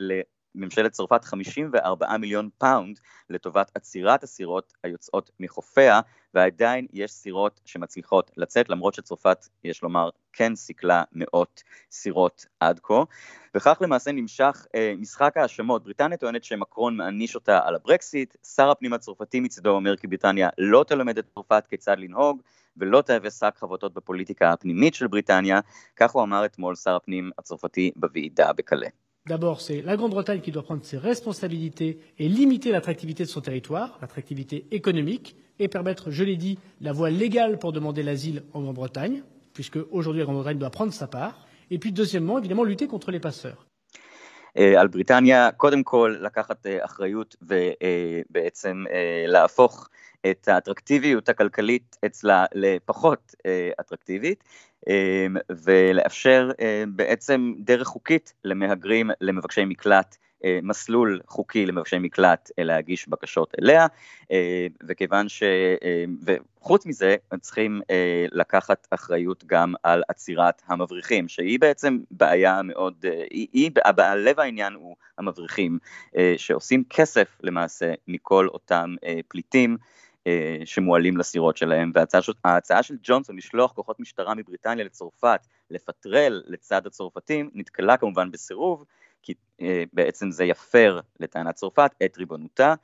[0.55, 6.01] ממשלת צרפת 54 מיליון פאונד לטובת עצירת הסירות היוצאות מחופיה,
[6.35, 13.03] ועדיין יש סירות שמצליחות לצאת, למרות שצרפת, יש לומר, כן סיכלה מאות סירות עד כה.
[13.55, 15.85] וכך למעשה נמשך אה, משחק האשמות.
[15.85, 20.85] בריטניה טוענת שמקרון מעניש אותה על הברקסיט, שר הפנים הצרפתי מצדו אומר כי בריטניה לא
[20.89, 22.43] תלמד את צרפת כיצד לנהוג,
[22.77, 25.61] ולא תהווה שק חבטות בפוליטיקה הפנימית של בריטניה,
[25.97, 28.89] כך הוא אמר אתמול שר הפנים הצרפתי בוועידה בקלה.
[29.27, 33.97] D'abord, c'est la Grande-Bretagne qui doit prendre ses responsabilités et limiter l'attractivité de son territoire,
[34.03, 39.23] l'attractivité économique, et permettre, je l'ai dit, la voie légale pour demander l'asile en Grande-Bretagne,
[39.55, 41.47] puisque aujourd'hui la Grande-Bretagne doit prendre sa part.
[41.71, 43.65] Et puis, deuxièmement, évidemment, lutter contre les passeurs.
[44.57, 48.85] על בריטניה, קודם כל לקחת אחריות ובעצם
[49.27, 49.89] להפוך
[50.31, 53.35] את האטרקטיביות הכלכלית אצלה לפחות
[53.81, 54.45] אטרקטיבית,
[55.51, 56.51] ולאפשר
[56.89, 60.17] בעצם דרך חוקית למהגרים, למבקשי מקלט,
[60.63, 63.87] מסלול חוקי למבקשי מקלט להגיש בקשות אליה,
[64.89, 65.43] וכיוון ש...
[66.27, 67.81] וחוץ מזה, הם צריכים
[68.33, 73.71] לקחת אחריות גם על עצירת המבריחים, שהיא בעצם בעיה מאוד, היא, היא
[74.17, 75.79] לב העניין הוא המבריחים,
[76.37, 78.95] שעושים כסף למעשה מכל אותם
[79.29, 79.77] פליטים.
[80.65, 81.93] שמועלים לסירות שלהם,
[82.45, 88.85] וההצעה של ג'ונסון לשלוח כוחות משטרה מבריטניה לצרפת, לפטרל לצד הצרפתים, נתקלה כמובן בסירוב,
[89.25, 89.35] כי
[89.93, 92.75] בעצם זה יפר לטענת צרפת את ריבונותה,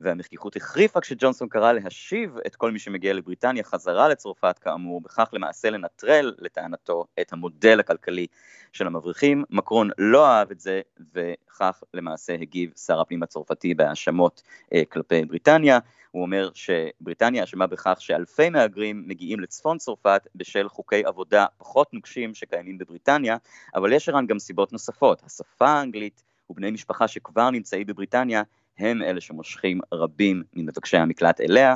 [0.00, 5.70] והמחיכות החריפה כשג'ונסון קרא להשיב את כל מי שמגיע לבריטניה חזרה לצרפת כאמור, בכך למעשה
[5.70, 8.26] לנטרל לטענתו את המודל הכלכלי
[8.72, 9.44] של המבריחים.
[9.50, 10.80] מקרון לא אהב את זה,
[11.14, 14.42] וכך למעשה הגיב שר הפנים הצרפתי בהאשמות
[14.74, 15.78] אה, כלפי בריטניה.
[16.10, 22.34] הוא אומר שבריטניה אשמה בכך שאלפי מהגרים מגיעים לצפון צרפת בשל חוקי עבודה פחות נוקשים
[22.34, 23.36] שקיימים בבריטניה,
[23.74, 25.22] אבל יש ערן גם סיבות נוספות.
[25.22, 28.42] השפה האנגלית ובני משפחה שכבר נמצאים בבריטניה
[28.78, 31.74] הם אלה שמושכים רבים ממבקשי המקלט אליה.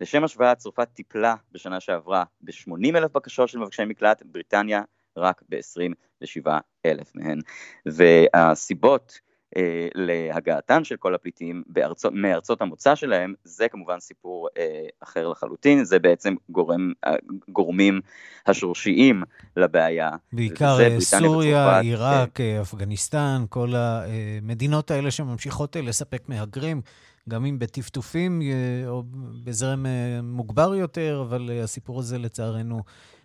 [0.00, 4.82] לשם השוואה, צרפת טיפלה בשנה שעברה ב-80 אלף בקשות של מבקשי מקלט, בריטניה
[5.16, 6.50] רק ב-27
[6.86, 7.38] אלף מהן.
[7.86, 9.20] והסיבות
[9.56, 15.84] אה, להגעתן של כל הפליטים בארצות, מארצות המוצא שלהם, זה כמובן סיפור אה, אחר לחלוטין,
[15.84, 17.14] זה בעצם גורם, אה,
[17.48, 18.00] גורמים
[18.46, 19.22] השורשיים
[19.56, 20.10] לבעיה.
[20.32, 22.58] בעיקר אה, סוריה, וצרפת, עיראק, כן.
[22.60, 26.80] אפגניסטן, כל המדינות האלה שממשיכות לספק מהגרים.
[27.28, 28.42] גם אם בטפטופים
[28.86, 29.02] או
[29.44, 29.86] בזרם
[30.22, 32.82] מוגבר יותר, אבל הסיפור הזה לצערנו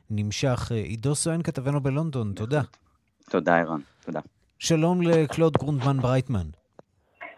[0.10, 0.72] נמשך.
[0.72, 2.62] עידו סואן, כתבנו בלונדון, תודה.
[3.30, 3.80] תודה, ערן.
[4.06, 4.20] תודה.
[4.62, 6.48] שלום לקלוד גרונדמן ברייטמן.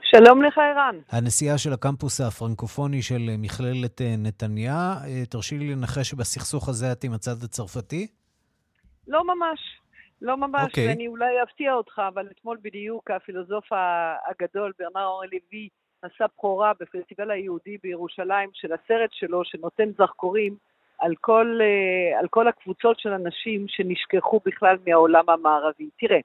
[0.03, 0.95] שלום לך, ערן.
[1.11, 4.93] הנשיאה של הקמפוס הפרנקופוני של מכללת אה, נתניה.
[5.05, 8.07] אה, תרשי לי לנחש שבסכסוך הזה את עם הצד הצרפתי?
[9.07, 9.59] לא ממש.
[10.21, 10.65] לא ממש, okay.
[10.65, 10.87] אוקיי.
[10.87, 13.65] ואני אולי אפתיע אותך, אבל אתמול בדיוק הפילוסוף
[14.29, 15.69] הגדול, ברנר אורי לוי,
[16.01, 20.55] עשה בכורה בפסטיבל היהודי בירושלים של הסרט שלו, שנותן זרקורים
[20.99, 25.89] על כל, אה, על כל הקבוצות של אנשים שנשכחו בכלל מהעולם המערבי.
[25.99, 26.19] תראה,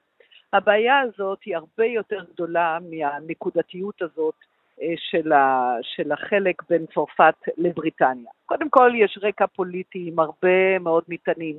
[0.53, 4.35] הבעיה הזאת היא הרבה יותר גדולה מהנקודתיות הזאת
[4.81, 8.31] אה, של, ה, של החלק בין צרפת לבריטניה.
[8.45, 11.55] קודם כל, יש רקע פוליטי עם הרבה מאוד מטענים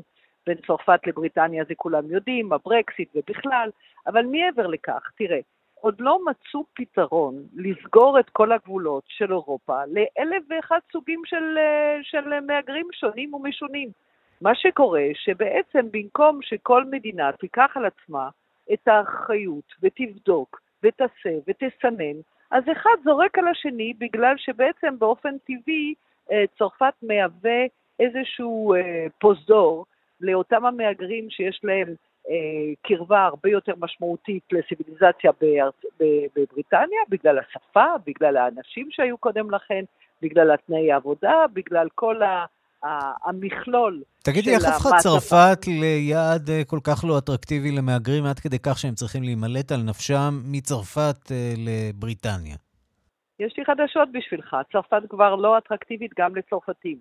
[0.47, 3.71] בין צרפת לבריטניה, זה כולם יודעים, הברקסיט ובכלל,
[4.07, 5.39] אבל מעבר לכך, תראה,
[5.81, 11.99] עוד לא מצאו פתרון לסגור את כל הגבולות של אירופה לאלף ואחד סוגים של, אה,
[12.03, 13.89] של מהגרים שונים ומשונים.
[14.41, 18.29] מה שקורה, שבעצם במקום שכל מדינה תיקח על עצמה
[18.73, 25.95] את האחריות ותבדוק ותעשה ותסנן, אז אחד זורק על השני בגלל שבעצם באופן טבעי
[26.33, 27.65] אה, צרפת מהווה
[28.01, 29.87] איזשהו אה, פוזדור
[30.21, 31.95] לאותם המהגרים שיש להם
[32.31, 35.33] אה, קרבה הרבה יותר משמעותית לסיביליזציה
[36.37, 39.85] בבריטניה, בגלל השפה, בגלל האנשים שהיו קודם לכן,
[40.23, 42.45] בגלל התנאי העבודה, בגלל כל ה...
[43.25, 48.79] המכלול תגידי, איך הפכה צרפת ליעד אה, כל כך לא אטרקטיבי למהגרים עד כדי כך
[48.79, 52.57] שהם צריכים להימלט על נפשם מצרפת אה, לבריטניה?
[53.41, 56.99] יש לי חדשות בשבילך, צרפת כבר לא אטרקטיבית גם לצרפתים.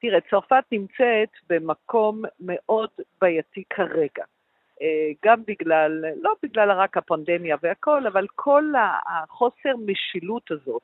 [0.00, 2.90] תראה, צרפת נמצאת במקום מאוד
[3.20, 4.24] בעייתי כרגע.
[4.82, 8.64] אה, גם בגלל, לא בגלל רק הפנדמיה והכל, אבל כל
[9.06, 10.82] החוסר משילות הזאת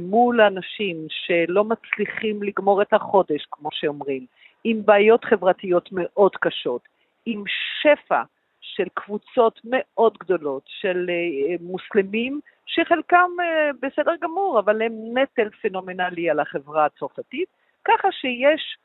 [0.00, 4.26] מול אנשים שלא מצליחים לגמור את החודש, כמו שאומרים,
[4.64, 6.82] עם בעיות חברתיות מאוד קשות,
[7.26, 7.44] עם
[7.80, 8.22] שפע
[8.60, 16.30] של קבוצות מאוד גדולות של אה, מוסלמים, שחלקם אה, בסדר גמור, אבל הם נטל פנומנלי
[16.30, 17.48] על החברה הצרפתית,
[17.84, 18.76] ככה שיש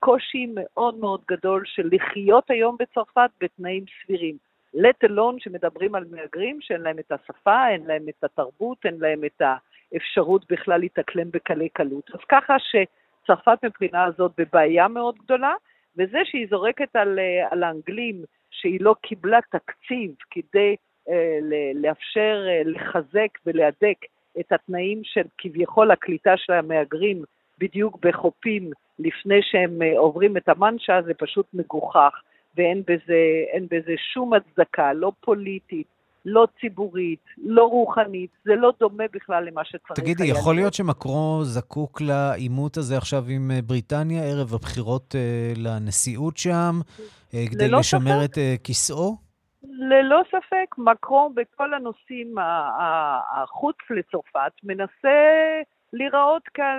[0.00, 4.36] קושי מאוד מאוד גדול של לחיות היום בצרפת בתנאים סבירים.
[5.04, 9.42] alone שמדברים על מהגרים שאין להם את השפה, אין להם את התרבות, אין להם את
[9.92, 12.10] האפשרות בכלל להתאקלם בקלי קלות.
[12.14, 15.54] אז ככה שצרפת מבחינה הזאת בבעיה מאוד גדולה,
[15.96, 20.76] וזה שהיא זורקת על, אה, על האנגלים שהיא לא קיבלה תקציב כדי
[21.08, 21.38] אה,
[21.74, 23.96] לאפשר אה, לחזק ולהדק
[24.40, 27.24] את התנאים של כביכול הקליטה של המהגרים
[27.58, 32.20] בדיוק בחופים לפני שהם אה, עוברים את המנשה, זה פשוט מגוחך,
[32.56, 33.22] ואין בזה,
[33.70, 35.86] בזה שום הצדקה, לא פוליטית,
[36.24, 42.00] לא ציבורית, לא רוחנית, זה לא דומה בכלל למה שצריך תגידי, יכול להיות שמקרו זקוק
[42.00, 48.30] לעימות הזה עכשיו עם אה, בריטניה ערב הבחירות uh, לנשיאות שם, uh, כדי לשמר ספק.
[48.30, 49.16] את uh, כיסאו?
[49.62, 52.34] ללא ספק, מקרו בכל הנושאים
[53.36, 55.18] החוץ לצרפת מנסה
[55.92, 56.78] להיראות כעל,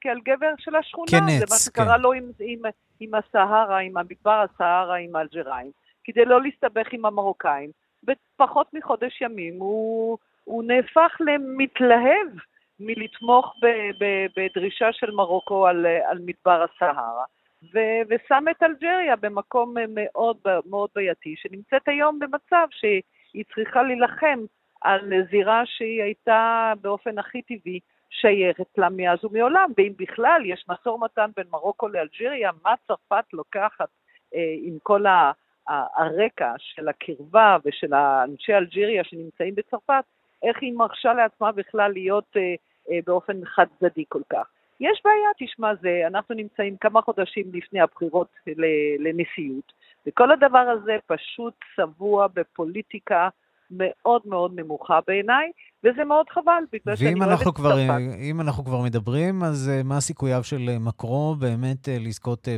[0.00, 1.06] כעל גבר של השכונה.
[1.10, 2.00] כנץ, זה מה שקרה כן.
[2.00, 2.58] לו עם, עם,
[3.00, 5.70] עם הסהרה, עם המדבר הסהרה, עם האלג'ראים,
[6.04, 7.70] כדי לא להסתבך עם המרוקאים.
[8.04, 12.28] בפחות מחודש ימים הוא, הוא נהפך למתלהב
[12.80, 13.66] מלתמוך ב,
[14.04, 17.24] ב, בדרישה של מרוקו על, על מדבר הסהרה.
[17.74, 20.36] ו, ושם את אלג'ריה במקום מאוד
[20.66, 24.44] מאוד בעייתי, שנמצאת היום במצב שהיא צריכה להילחם
[24.80, 30.88] על זירה שהיא הייתה באופן הכי טבעי שייכת לה מאז ומעולם, ואם בכלל יש משא
[30.88, 33.88] ומתן בין מרוקו לאלג'יריה, מה צרפת לוקחת
[34.34, 35.32] אה, עם כל ה,
[35.96, 40.04] הרקע של הקרבה ושל אנשי אלג'יריה שנמצאים בצרפת,
[40.42, 42.42] איך היא מרשה לעצמה בכלל להיות אה,
[42.90, 44.46] אה, באופן חד צדדי כל כך.
[44.80, 48.28] יש בעיה, תשמע, זה, אנחנו נמצאים כמה חודשים לפני הבחירות
[48.98, 49.72] לנשיאות,
[50.06, 53.28] וכל הדבר הזה פשוט צבוע בפוליטיקה
[53.70, 55.50] מאוד מאוד נמוכה בעיניי,
[55.84, 57.66] וזה מאוד חבל, בגלל שאני אוהבת את צרפת.
[58.18, 62.50] ואם אנחנו כבר מדברים, אז מה סיכוייו של מקרו באמת לזכות uh,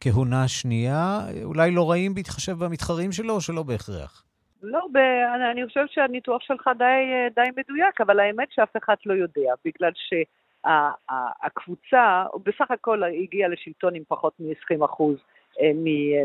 [0.00, 1.18] בכהונה שנייה?
[1.44, 4.24] אולי לא רעים בהתחשב במתחרים שלו, או שלא בהכרח?
[4.62, 4.96] לא, ב...
[5.34, 6.84] אני, אני חושבת שהניתוח שלך די,
[7.34, 9.90] די מדויק, אבל האמת שאף אחד לא יודע, בגלל
[10.64, 15.02] שהקבוצה בסך הכל הגיעה לשלטון עם פחות מ-20%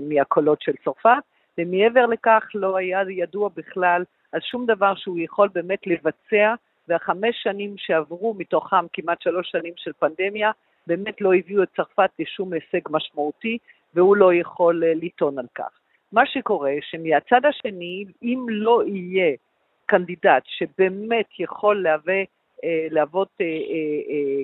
[0.09, 1.23] מהקולות של צרפת,
[1.57, 6.53] ומעבר לכך לא היה ידוע בכלל על שום דבר שהוא יכול באמת לבצע,
[6.87, 10.51] והחמש שנים שעברו, מתוכם כמעט שלוש שנים של פנדמיה,
[10.87, 13.57] באמת לא הביאו את צרפת לשום הישג משמעותי,
[13.93, 15.79] והוא לא יכול אה, לטעון על כך.
[16.11, 19.35] מה שקורה, שמהצד השני, אם לא יהיה
[19.85, 22.23] קנדידט שבאמת יכול להווה,
[22.63, 23.45] אה, להוות אה,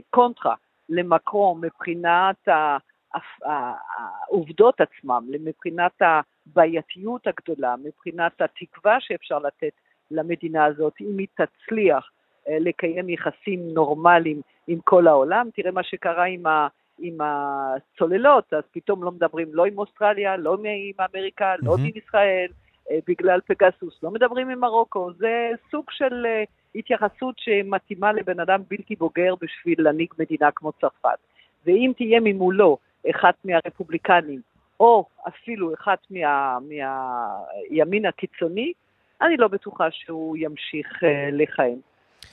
[0.09, 0.55] קונטרה
[0.89, 2.47] למקרום מבחינת
[3.43, 9.73] העובדות עצמם, מבחינת הבעייתיות הגדולה, מבחינת התקווה שאפשר לתת
[10.11, 12.11] למדינה הזאת, אם היא תצליח
[12.49, 15.49] לקיים יחסים נורמליים עם כל העולם.
[15.55, 16.67] תראה מה שקרה עם, ה,
[16.99, 22.47] עם הצוללות, אז פתאום לא מדברים לא עם אוסטרליה, לא עם אמריקה, לא עם ישראל,
[22.91, 25.13] אה, בגלל פגסוס, לא מדברים עם מרוקו.
[25.13, 26.43] זה סוג של אה,
[26.75, 31.19] התייחסות שמתאימה לבן אדם בלתי בוגר בשביל להנהיג מדינה כמו צרפת.
[31.65, 32.77] ואם תהיה ממולו
[33.11, 34.41] אחת מהרפובליקנים,
[34.79, 38.73] או אפילו אחת מה, מהימין הקיצוני,
[39.21, 41.75] אני לא בטוחה שהוא ימשיך לכהן.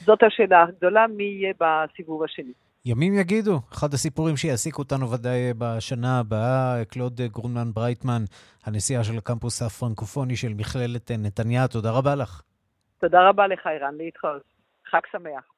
[0.04, 2.52] זאת השאלה הגדולה, מי יהיה בסיבוב השני.
[2.84, 3.60] ימים יגידו.
[3.72, 8.22] אחד הסיפורים שיעסיק אותנו ודאי בשנה הבאה, קלוד גרונמן ברייטמן,
[8.64, 12.42] הנשיאה של הקמפוס הפרנקופוני של מכללת נתניה, תודה רבה לך.
[13.00, 14.42] תודה רבה לך, אירן, להתחאות.
[14.90, 15.51] חג שמח.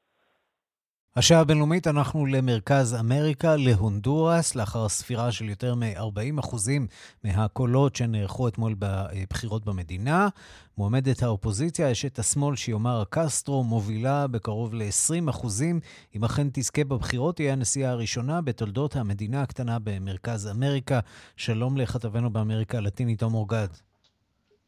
[1.17, 6.57] השעה הבינלאומית אנחנו למרכז אמריקה, להונדורס, לאחר ספירה של יותר מ-40%
[7.25, 10.29] מהקולות שנערכו אתמול בבחירות במדינה.
[10.79, 15.47] מועמדת האופוזיציה, אשת השמאל שיומרה קסטרו, מובילה בקרוב ל-20%.
[16.17, 21.01] אם אכן תזכה בבחירות, תהיה הנשיאה הראשונה בתולדות המדינה הקטנה במרכז אמריקה.
[21.37, 23.69] שלום לכתבנו באמריקה הלטינית, עומר גד.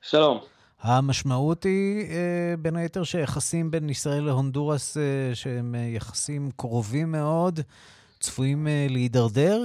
[0.01, 0.56] שלום.
[0.81, 7.61] המשמעות היא אה, בין היתר שיחסים בין ישראל להונדורס, אה, שהם אה, יחסים קרובים מאוד,
[8.21, 9.65] צפויים להידרדר?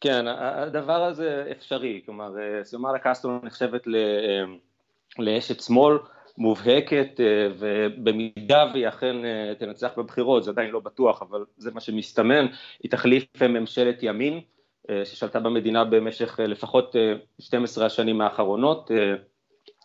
[0.00, 3.86] כן, הדבר הזה אפשרי, כלומר, סיומרה קסטרו נחשבת
[5.18, 5.98] לאשת שמאל
[6.38, 7.20] מובהקת,
[7.58, 9.16] ובמידה והיא אכן
[9.58, 12.46] תנצח בבחירות, זה עדיין לא בטוח, אבל זה מה שמסתמן,
[12.82, 14.40] היא תחליף ממשלת ימין,
[15.04, 16.96] ששלטה במדינה במשך לפחות
[17.38, 18.90] 12 השנים האחרונות,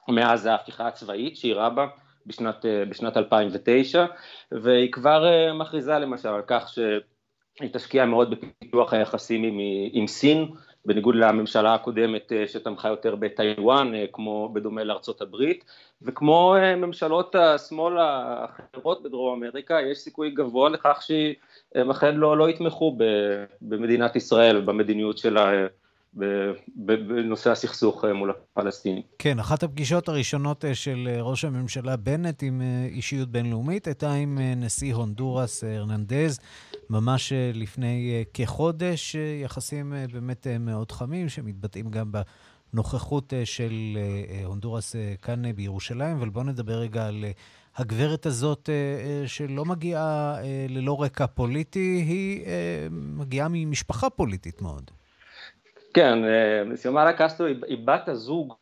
[0.08, 1.88] מאז ההפיכה הצבאית שאירעה בה
[2.28, 4.06] בשנת, אה, בשנת 2009
[4.52, 9.60] והיא כבר אה, מכריזה למשל על כך שהיא תשקיע מאוד בפיתוח היחסים עם,
[9.92, 10.48] עם סין
[10.86, 15.66] בניגוד לממשלה הקודמת אה, שתמכה יותר בטיוואן כמו בדומה לארצות הברית.
[16.02, 22.98] וכמו ממשלות השמאל האחרות בדרום אמריקה יש סיכוי גבוה לכך שהם אכן לא, לא יתמכו
[23.62, 25.68] במדינת ישראל במדיניות שלה
[26.76, 29.02] בנושא הסכסוך מול הפלסטינים.
[29.20, 32.62] כן, אחת הפגישות הראשונות של ראש הממשלה בנט עם
[32.92, 36.40] אישיות בינלאומית הייתה עם נשיא הונדורס הרננדז,
[36.90, 42.12] ממש לפני כחודש, יחסים באמת מאוד חמים, שמתבטאים גם
[42.74, 43.98] בנוכחות של
[44.46, 47.26] הונדורס כאן בירושלים, אבל בואו נדבר רגע על
[47.76, 48.70] הגברת הזאת,
[49.26, 50.36] שלא מגיעה
[50.70, 52.42] ללא רקע פוליטי, היא
[52.92, 54.92] מגיעה ממשפחה פוליטית מאוד.
[55.98, 56.20] כן,
[56.76, 58.54] סיומרה קסטרו היא בת הזוג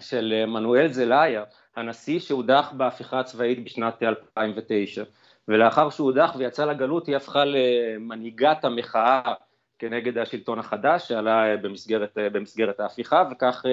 [0.00, 1.44] של מנואל זלאיה,
[1.76, 5.04] הנשיא שהודח בהפיכה הצבאית בשנת 2009,
[5.48, 9.34] ולאחר שהוא הודח ויצא לגלות היא הפכה למנהיגת המחאה
[9.78, 13.64] כנגד השלטון החדש שעלה במסגרת, במסגרת ההפיכה, וכך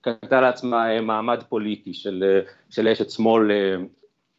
[0.00, 3.50] קנתה לעצמה מעמד פוליטי של, של אשת שמאל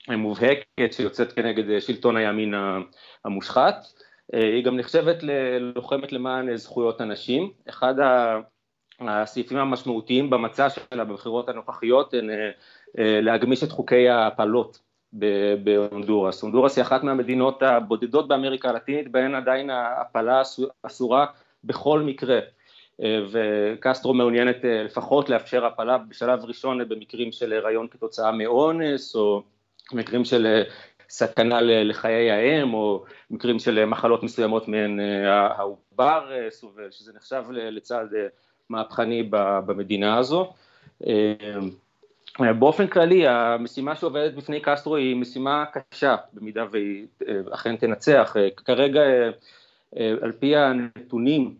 [0.09, 2.53] מובהקת שיוצאת כנגד שלטון הימין
[3.25, 3.75] המושחת.
[4.33, 7.51] היא גם נחשבת ללוחמת למען זכויות הנשים.
[7.69, 7.93] אחד
[8.99, 12.29] הסעיפים המשמעותיים במצע שלה בבחירות הנוכחיות הן
[12.95, 14.79] להגמיש את חוקי ההפלות
[15.63, 16.41] בהונדורס.
[16.41, 20.41] הונדורס היא אחת מהמדינות הבודדות באמריקה הלטינית בהן עדיין ההפלה
[20.83, 21.25] אסורה
[21.63, 22.39] בכל מקרה.
[23.31, 29.43] וקסטרו מעוניינת לפחות לאפשר הפלה בשלב ראשון במקרים של הריון כתוצאה מאונס או
[29.93, 30.63] מקרים של
[31.09, 38.05] סכנה לחיי האם, או מקרים של מחלות מסוימות מהן העובר סובל, שזה נחשב לצד
[38.69, 40.53] מהפכני במדינה הזו.
[42.39, 47.05] באופן כללי, המשימה שעובדת בפני קסטרו היא משימה קשה, במידה והיא
[47.51, 48.35] אכן תנצח.
[48.65, 49.01] כרגע,
[49.95, 51.55] על פי הנתונים,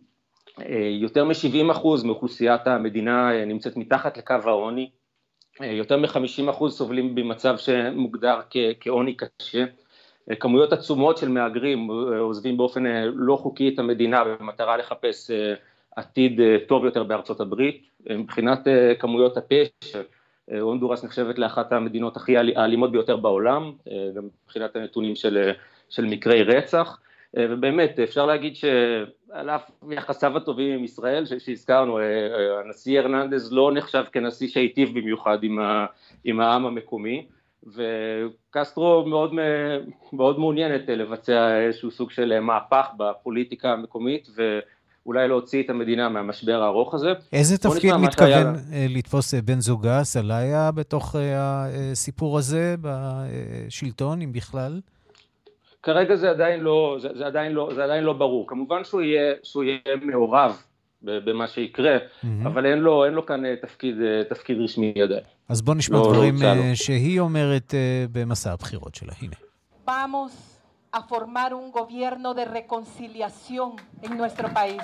[0.99, 4.89] יותר מ-70% מאוכלוסיית המדינה נמצאת מתחת לקו העוני,
[5.61, 8.39] יותר מ-50% סובלים במצב שמוגדר
[8.79, 9.65] כעוני קשה,
[10.39, 11.87] כמויות עצומות של מהגרים
[12.19, 12.83] עוזבים באופן
[13.13, 15.31] לא חוקי את המדינה במטרה לחפש
[15.95, 18.67] עתיד טוב יותר בארצות הברית, מבחינת
[18.99, 20.01] כמויות הפשע,
[20.61, 23.71] הונדורס נחשבת לאחת המדינות הכי האלימות ביותר בעולם,
[24.15, 25.51] גם מבחינת הנתונים של,
[25.89, 26.99] של מקרי רצח,
[27.35, 31.99] ובאמת אפשר להגיד שעל אף יחסיו הטובים עם ישראל שהזכרנו,
[32.65, 35.85] הנשיא הרננדז לא נחשב כנשיא שהיטיב במיוחד עם, ה,
[36.23, 37.25] עם העם המקומי,
[37.67, 39.31] וקסטרו מאוד,
[40.13, 46.93] מאוד מעוניינת לבצע איזשהו סוג של מהפך בפוליטיקה המקומית, ואולי להוציא את המדינה מהמשבר הארוך
[46.93, 47.13] הזה.
[47.33, 48.55] איזה תפקיד מתכוון
[48.89, 54.79] לתפוס בן זוגה, סלאיה, בתוך הסיפור הזה, בשלטון, אם בכלל?
[55.83, 58.47] כרגע זה עדיין לא, זה, זה עדיין לא, זה עדיין לא ברור.
[58.47, 60.63] כמובן שהוא יהיה, שהוא יהיה מעורב
[61.01, 62.27] במה שיקרה, mm-hmm.
[62.45, 63.95] אבל אין לו, אין לו כאן תפקיד,
[64.29, 65.23] תפקיד רשמי עדיין.
[65.49, 67.73] אז בוא נשמע לא, דברים לא שהיא אומרת
[68.11, 69.13] במסע הבחירות שלה.
[69.21, 69.35] הנה.
[69.87, 70.33] Vamos
[70.93, 73.71] a formar un gobierno de reconciliación
[74.03, 74.83] en nuestro país.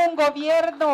[0.00, 0.90] Un gobierno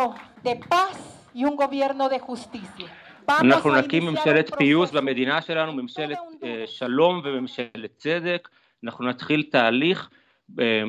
[0.47, 0.97] de paz
[1.35, 2.89] y un gobierno de justicia.
[3.29, 6.19] אנחנו נקים ממשלת פיוס במדינה שלנו, ממשלת
[6.67, 8.49] שלום וממשלת צדק.
[8.85, 10.11] אנחנו נתחיל תהליך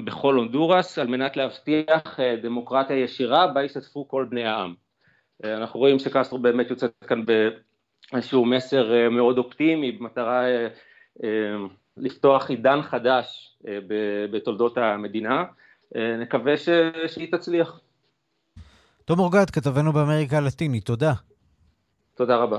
[0.05, 4.73] בכל הונדורס על מנת להבטיח דמוקרטיה ישירה בה ישתתפו כל בני העם.
[5.43, 10.43] אנחנו רואים שקסטרו באמת יוצא כאן באיזשהו מסר מאוד אופטימי במטרה
[11.97, 13.57] לפתוח עידן חדש
[14.31, 15.43] בתולדות המדינה.
[15.95, 16.57] נקווה
[17.07, 17.79] שהיא תצליח.
[19.05, 21.13] תום אורגד, כתבנו באמריקה הלטינית, תודה.
[22.15, 22.57] תודה רבה.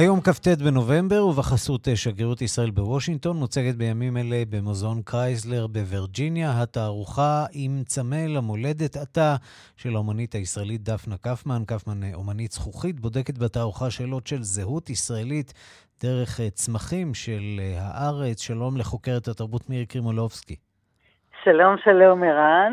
[0.00, 7.82] היום כ"ט בנובמבר, ובחסות שגרירות ישראל בוושינגטון, מוצגת בימים אלה במוזיאון קרייזלר בווירג'יניה, התערוכה עם
[7.86, 9.36] צמא למולדת אתה
[9.76, 11.62] של האומנית הישראלית דפנה קפמן.
[11.66, 15.52] קפמן אומנית זכוכית, בודקת בתערוכה שאלות של זהות ישראלית
[16.02, 18.40] דרך צמחים של הארץ.
[18.40, 20.56] שלום לחוקרת התרבות מירי קרימולובסקי.
[21.44, 22.72] שלום, שלום, ערן.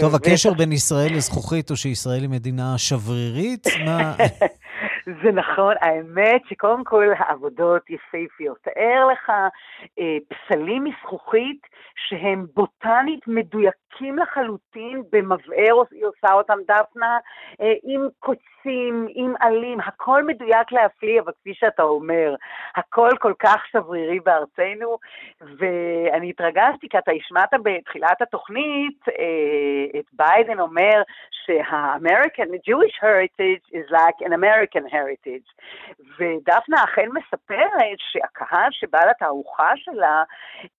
[0.00, 3.66] טוב, הקשר בין ישראל לזכוכית הוא שישראל היא מדינה שברירית?
[3.84, 4.14] מה...
[5.06, 8.58] זה נכון, האמת שקודם כל העבודות יפהפיות.
[8.62, 9.30] תאר לך
[9.98, 17.18] אה, פסלים מזכוכית שהם בוטנית מדויקים לחלוטין, במבער היא עושה אותם דפנה,
[17.60, 18.51] אה, עם קוצים,
[19.14, 22.34] עם עלים, הכל מדויק להפליא, אבל כפי שאתה אומר,
[22.76, 24.98] הכל כל כך שברירי בארצנו,
[25.40, 31.02] ואני התרגשתי כי אתה השמעת בתחילת התוכנית אה, את ביידן אומר
[31.46, 35.48] שה-American, Jewish heritage is like an American heritage.
[36.18, 40.22] ודפנה אכן מספרת שהקהל שבא לתערוכה שלה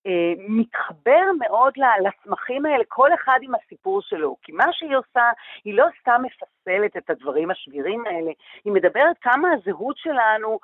[0.08, 1.74] אה, מתחבר מאוד
[2.04, 5.30] לצמחים האלה, כל אחד עם הסיפור שלו, כי מה שהיא עושה,
[5.66, 6.53] היא לא סתם מפספת.
[6.68, 8.32] מחסלת את הדברים השבירים האלה,
[8.66, 10.60] היא מדברת כמה הזהות שלנו,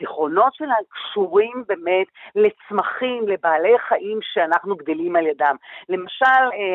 [0.00, 2.06] זיכרונות שלנו, קשורים באמת
[2.36, 5.56] לצמחים, לבעלי חיים שאנחנו גדלים על ידם.
[5.88, 6.24] למשל,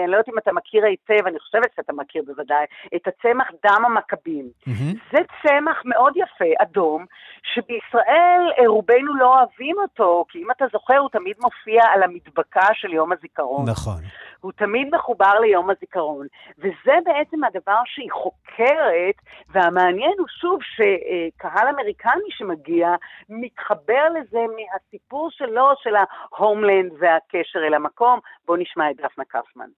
[0.03, 2.65] אני לא יודעת אם אתה מכיר היטב, אני חושבת שאתה מכיר בוודאי,
[2.95, 4.49] את הצמח דם המכבים.
[4.67, 4.97] Mm-hmm.
[5.11, 7.05] זה צמח מאוד יפה, אדום,
[7.53, 12.93] שבישראל רובנו לא אוהבים אותו, כי אם אתה זוכר, הוא תמיד מופיע על המדבקה של
[12.93, 13.69] יום הזיכרון.
[13.69, 14.01] נכון.
[14.43, 16.27] הוא תמיד מחובר ליום הזיכרון,
[16.57, 19.15] וזה בעצם הדבר שהיא חוקרת,
[19.49, 22.95] והמעניין הוא שוב שקהל אמריקני שמגיע
[23.29, 28.19] מתחבר לזה מהסיפור שלו, של ההומלנד והקשר אל המקום.
[28.45, 29.69] בואו נשמע את דפנה קפמן.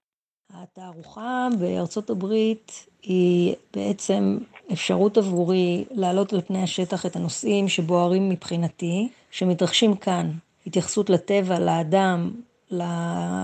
[0.53, 4.37] התערוכה בארצות הברית היא בעצם
[4.73, 10.25] אפשרות עבורי להעלות על פני השטח את הנושאים שבוערים מבחינתי, שמתרחשים כאן.
[10.67, 12.31] התייחסות לטבע, לאדם,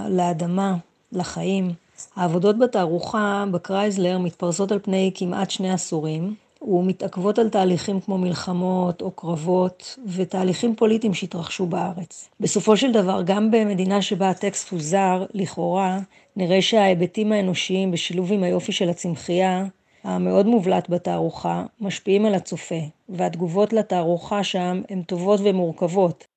[0.10, 0.74] לאדמה,
[1.12, 1.74] לחיים.
[2.16, 9.12] העבודות בתערוכה בקרייזלר מתפרסות על פני כמעט שני עשורים, ומתעכבות על תהליכים כמו מלחמות או
[9.12, 12.30] קרבות ותהליכים פוליטיים שהתרחשו בארץ.
[12.40, 16.00] בסופו של דבר, גם במדינה שבה הטקסט הוא זר, לכאורה,
[16.36, 19.66] נראה שההיבטים האנושיים בשילוב עם היופי של הצמחייה,
[20.04, 26.31] המאוד מובלט בתערוכה, משפיעים על הצופה, והתגובות לתערוכה שם הן טובות ומורכבות.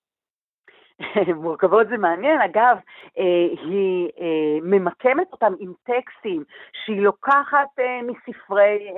[1.42, 2.76] מורכבות זה מעניין, אגב,
[3.18, 6.44] אה, היא אה, ממקמת אותם עם טקסטים
[6.84, 8.88] שהיא לוקחת אה, מספרי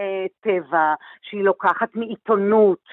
[0.40, 2.88] טבע, שהיא לוקחת מעיתונות,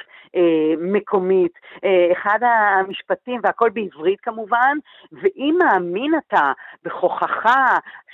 [0.78, 1.52] מקומית.
[1.84, 4.78] אה, אחד המשפטים, והכל בעברית כמובן,
[5.12, 6.52] ואם מאמין אתה
[6.84, 7.46] בכוחך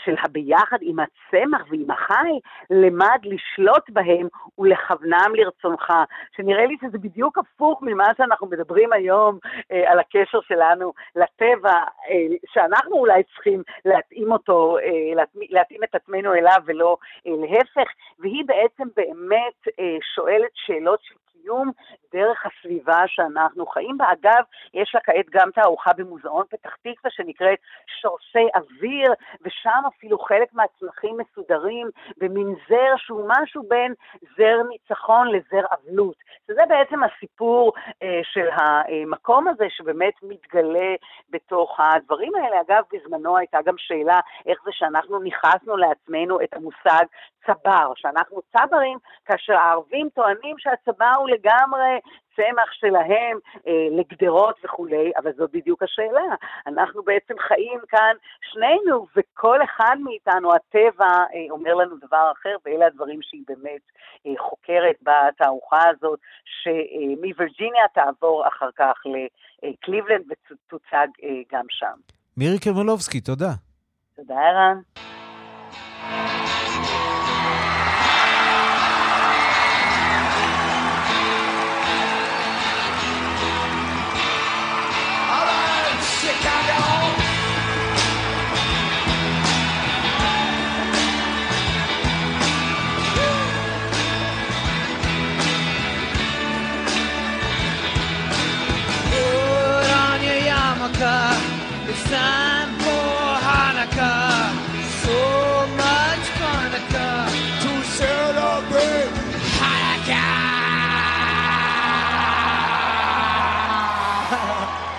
[0.06, 2.40] של הביחד עם הצמח ועם החי,
[2.70, 5.94] למד לשלוט בהם ולכוונם לרצונך.
[6.36, 9.40] שנראה לי שזה בדיוק הפוך ממה שאנחנו מדברים היום
[9.72, 11.74] אה, על הקשר שלנו לטבע,
[12.10, 16.98] אה, שאנחנו אולי צריכים להתאים אותו, אה, להתאים, להתאים את עצמנו אליו ולא
[17.28, 21.72] אה, להפך, והיא בעצם באמת אה, שואלת שאלות של קיום
[22.14, 24.06] דרך הסביבה שאנחנו חיים בה.
[24.12, 27.60] אגב, יש לה כעת גם תערוכה במוזיאון פתח תקווה שנקראת
[28.02, 33.94] שורשי אוויר, ושם אפילו חלק מהצמחים מסודרים במין זר שהוא משהו בין
[34.38, 36.16] זר ניצחון לזר אבלות.
[36.48, 37.74] שזה בעצם הסיפור
[38.04, 40.96] אה, של המקום הזה שבאמת מתגלה
[41.30, 42.62] בתוך הדברים האלה.
[42.62, 47.06] אגב, בזמנו הייתה גם שאלה איך זה שאנחנו ניכסנו לעצמנו את המושג
[47.46, 52.00] צבר, שאנחנו צברים, כאשר הערבים טוענים שהצבר הוא לגמרי
[52.36, 56.36] צמח שלהם אה, לגדרות וכולי, אבל זאת בדיוק השאלה.
[56.68, 62.88] אנחנו בעצם חיים כאן שנינו, וכל אחד מאיתנו, הטבע, אה, אומר לנו דבר אחר, ואלה
[62.88, 63.82] הדברים שהיא באמת
[64.28, 68.96] אה, חוקרת בתערוכה הזאת, שמווירג'יניה תעבור אחר כך
[69.64, 71.98] לקליבלנד ותוצג אה, גם שם.
[72.38, 73.52] מירי קרמלובסקי, תודה.
[74.16, 74.80] תודה, ערן.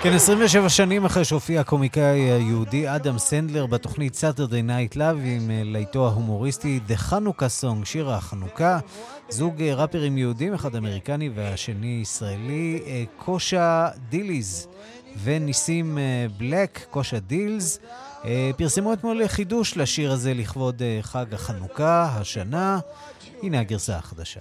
[0.02, 5.62] כן, 27 שנים אחרי שהופיע הקומיקאי היהודי אדם סנדלר בתוכנית Saturday Night Live עם אה,
[5.64, 8.78] להיטו ההומוריסטי The Hanukkah Song, שיר החנוכה.
[9.28, 14.68] זוג אה, ראפרים יהודים, אחד אמריקני והשני ישראלי, אה, Kosha Dillz
[15.22, 15.98] וניסים
[16.36, 17.78] בלק, Kosha Dillz,
[18.56, 22.78] פרסמו אתמול חידוש לשיר הזה לכבוד חג החנוכה, השנה.
[23.42, 24.40] הנה הגרסה החדשה.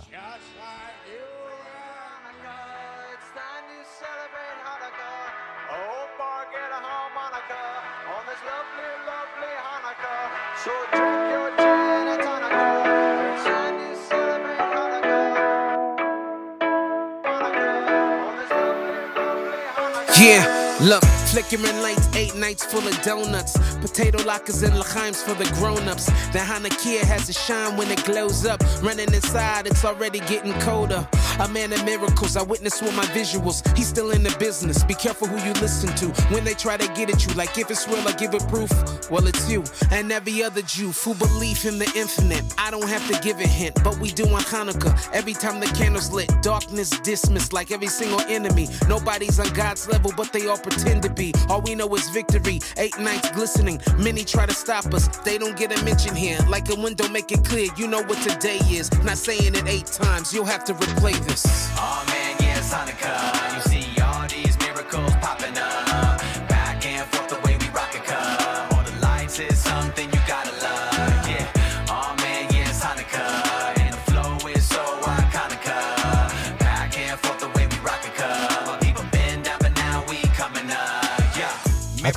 [20.19, 21.01] Yeah, look,
[21.31, 23.57] flickering lights, eight nights full of donuts.
[23.77, 26.07] Potato lockers and l'chaims for the grown-ups.
[26.33, 28.61] The Hanukkah has a shine when it glows up.
[28.83, 31.07] Running inside, it's already getting colder.
[31.39, 33.65] A man of miracles, I witness with my visuals.
[33.77, 34.83] He's still in the business.
[34.83, 37.33] Be careful who you listen to when they try to get at you.
[37.33, 38.69] Like if it's real, I give it proof.
[39.09, 42.43] Well, it's you and every other Jew who believe in the infinite.
[42.57, 44.93] I don't have to give a hint, but we do on Hanukkah.
[45.13, 48.67] Every time the candles lit, darkness dismissed like every single enemy.
[48.89, 51.33] Nobody's on God's level, but they all pretend to be.
[51.47, 52.59] All we know is victory.
[52.75, 53.79] Eight nights glistening.
[53.97, 55.07] Many try to stop us.
[55.19, 56.37] They don't get a mention here.
[56.49, 57.69] Like a window, make it clear.
[57.77, 58.91] You know what today is.
[59.03, 60.33] Not saying it eight times.
[60.33, 61.28] You'll have to replay this.
[61.31, 63.53] Oh man, yeah, it's.
[63.53, 63.78] You see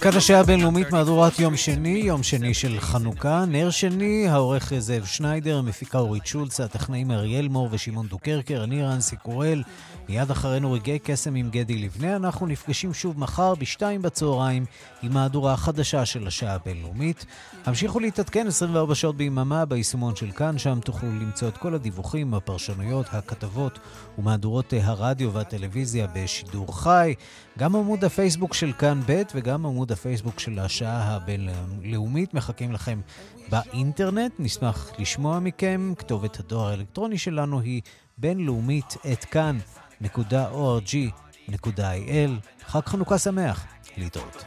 [0.03, 3.44] כאן השעה הבינלאומית מהדורת יום שני, יום שני של חנוכה.
[3.44, 9.16] נר שני, העורך זאב שניידר, המפיקה אורית שולץ, הטכנאים אריאל מור ושמעון דוקרקר, אני רנסי
[9.16, 9.62] קורל.
[10.09, 12.16] מיד אחרינו רגעי קסם עם גדי לבנה.
[12.16, 14.64] אנחנו נפגשים שוב מחר בשתיים בצהריים
[15.03, 17.26] עם מהדורה החדשה של השעה הבינלאומית.
[17.64, 23.07] המשיכו להתעדכן 24 שעות ביממה ביישומון של כאן, שם תוכלו למצוא את כל הדיווחים, הפרשנויות,
[23.12, 23.78] הכתבות
[24.18, 27.14] ומהדורות הרדיו והטלוויזיה בשידור חי.
[27.59, 32.34] גם עמוד הפייסבוק של כאן ב' וגם עמוד הפייסבוק של השעה הבינלאומית.
[32.34, 33.01] מחכים לכם
[33.49, 35.93] באינטרנט, נשמח לשמוע מכם.
[35.99, 37.82] כתובת הדואר האלקטרוני שלנו היא
[38.18, 40.11] בינלאומית את כאן.org.il.
[42.66, 43.66] חג חנוכה שמח,
[43.97, 44.45] להתראות.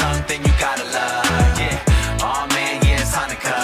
[0.00, 2.24] Something you gotta love, yeah.
[2.28, 3.59] Oh man, yeah, it's Hanukkah.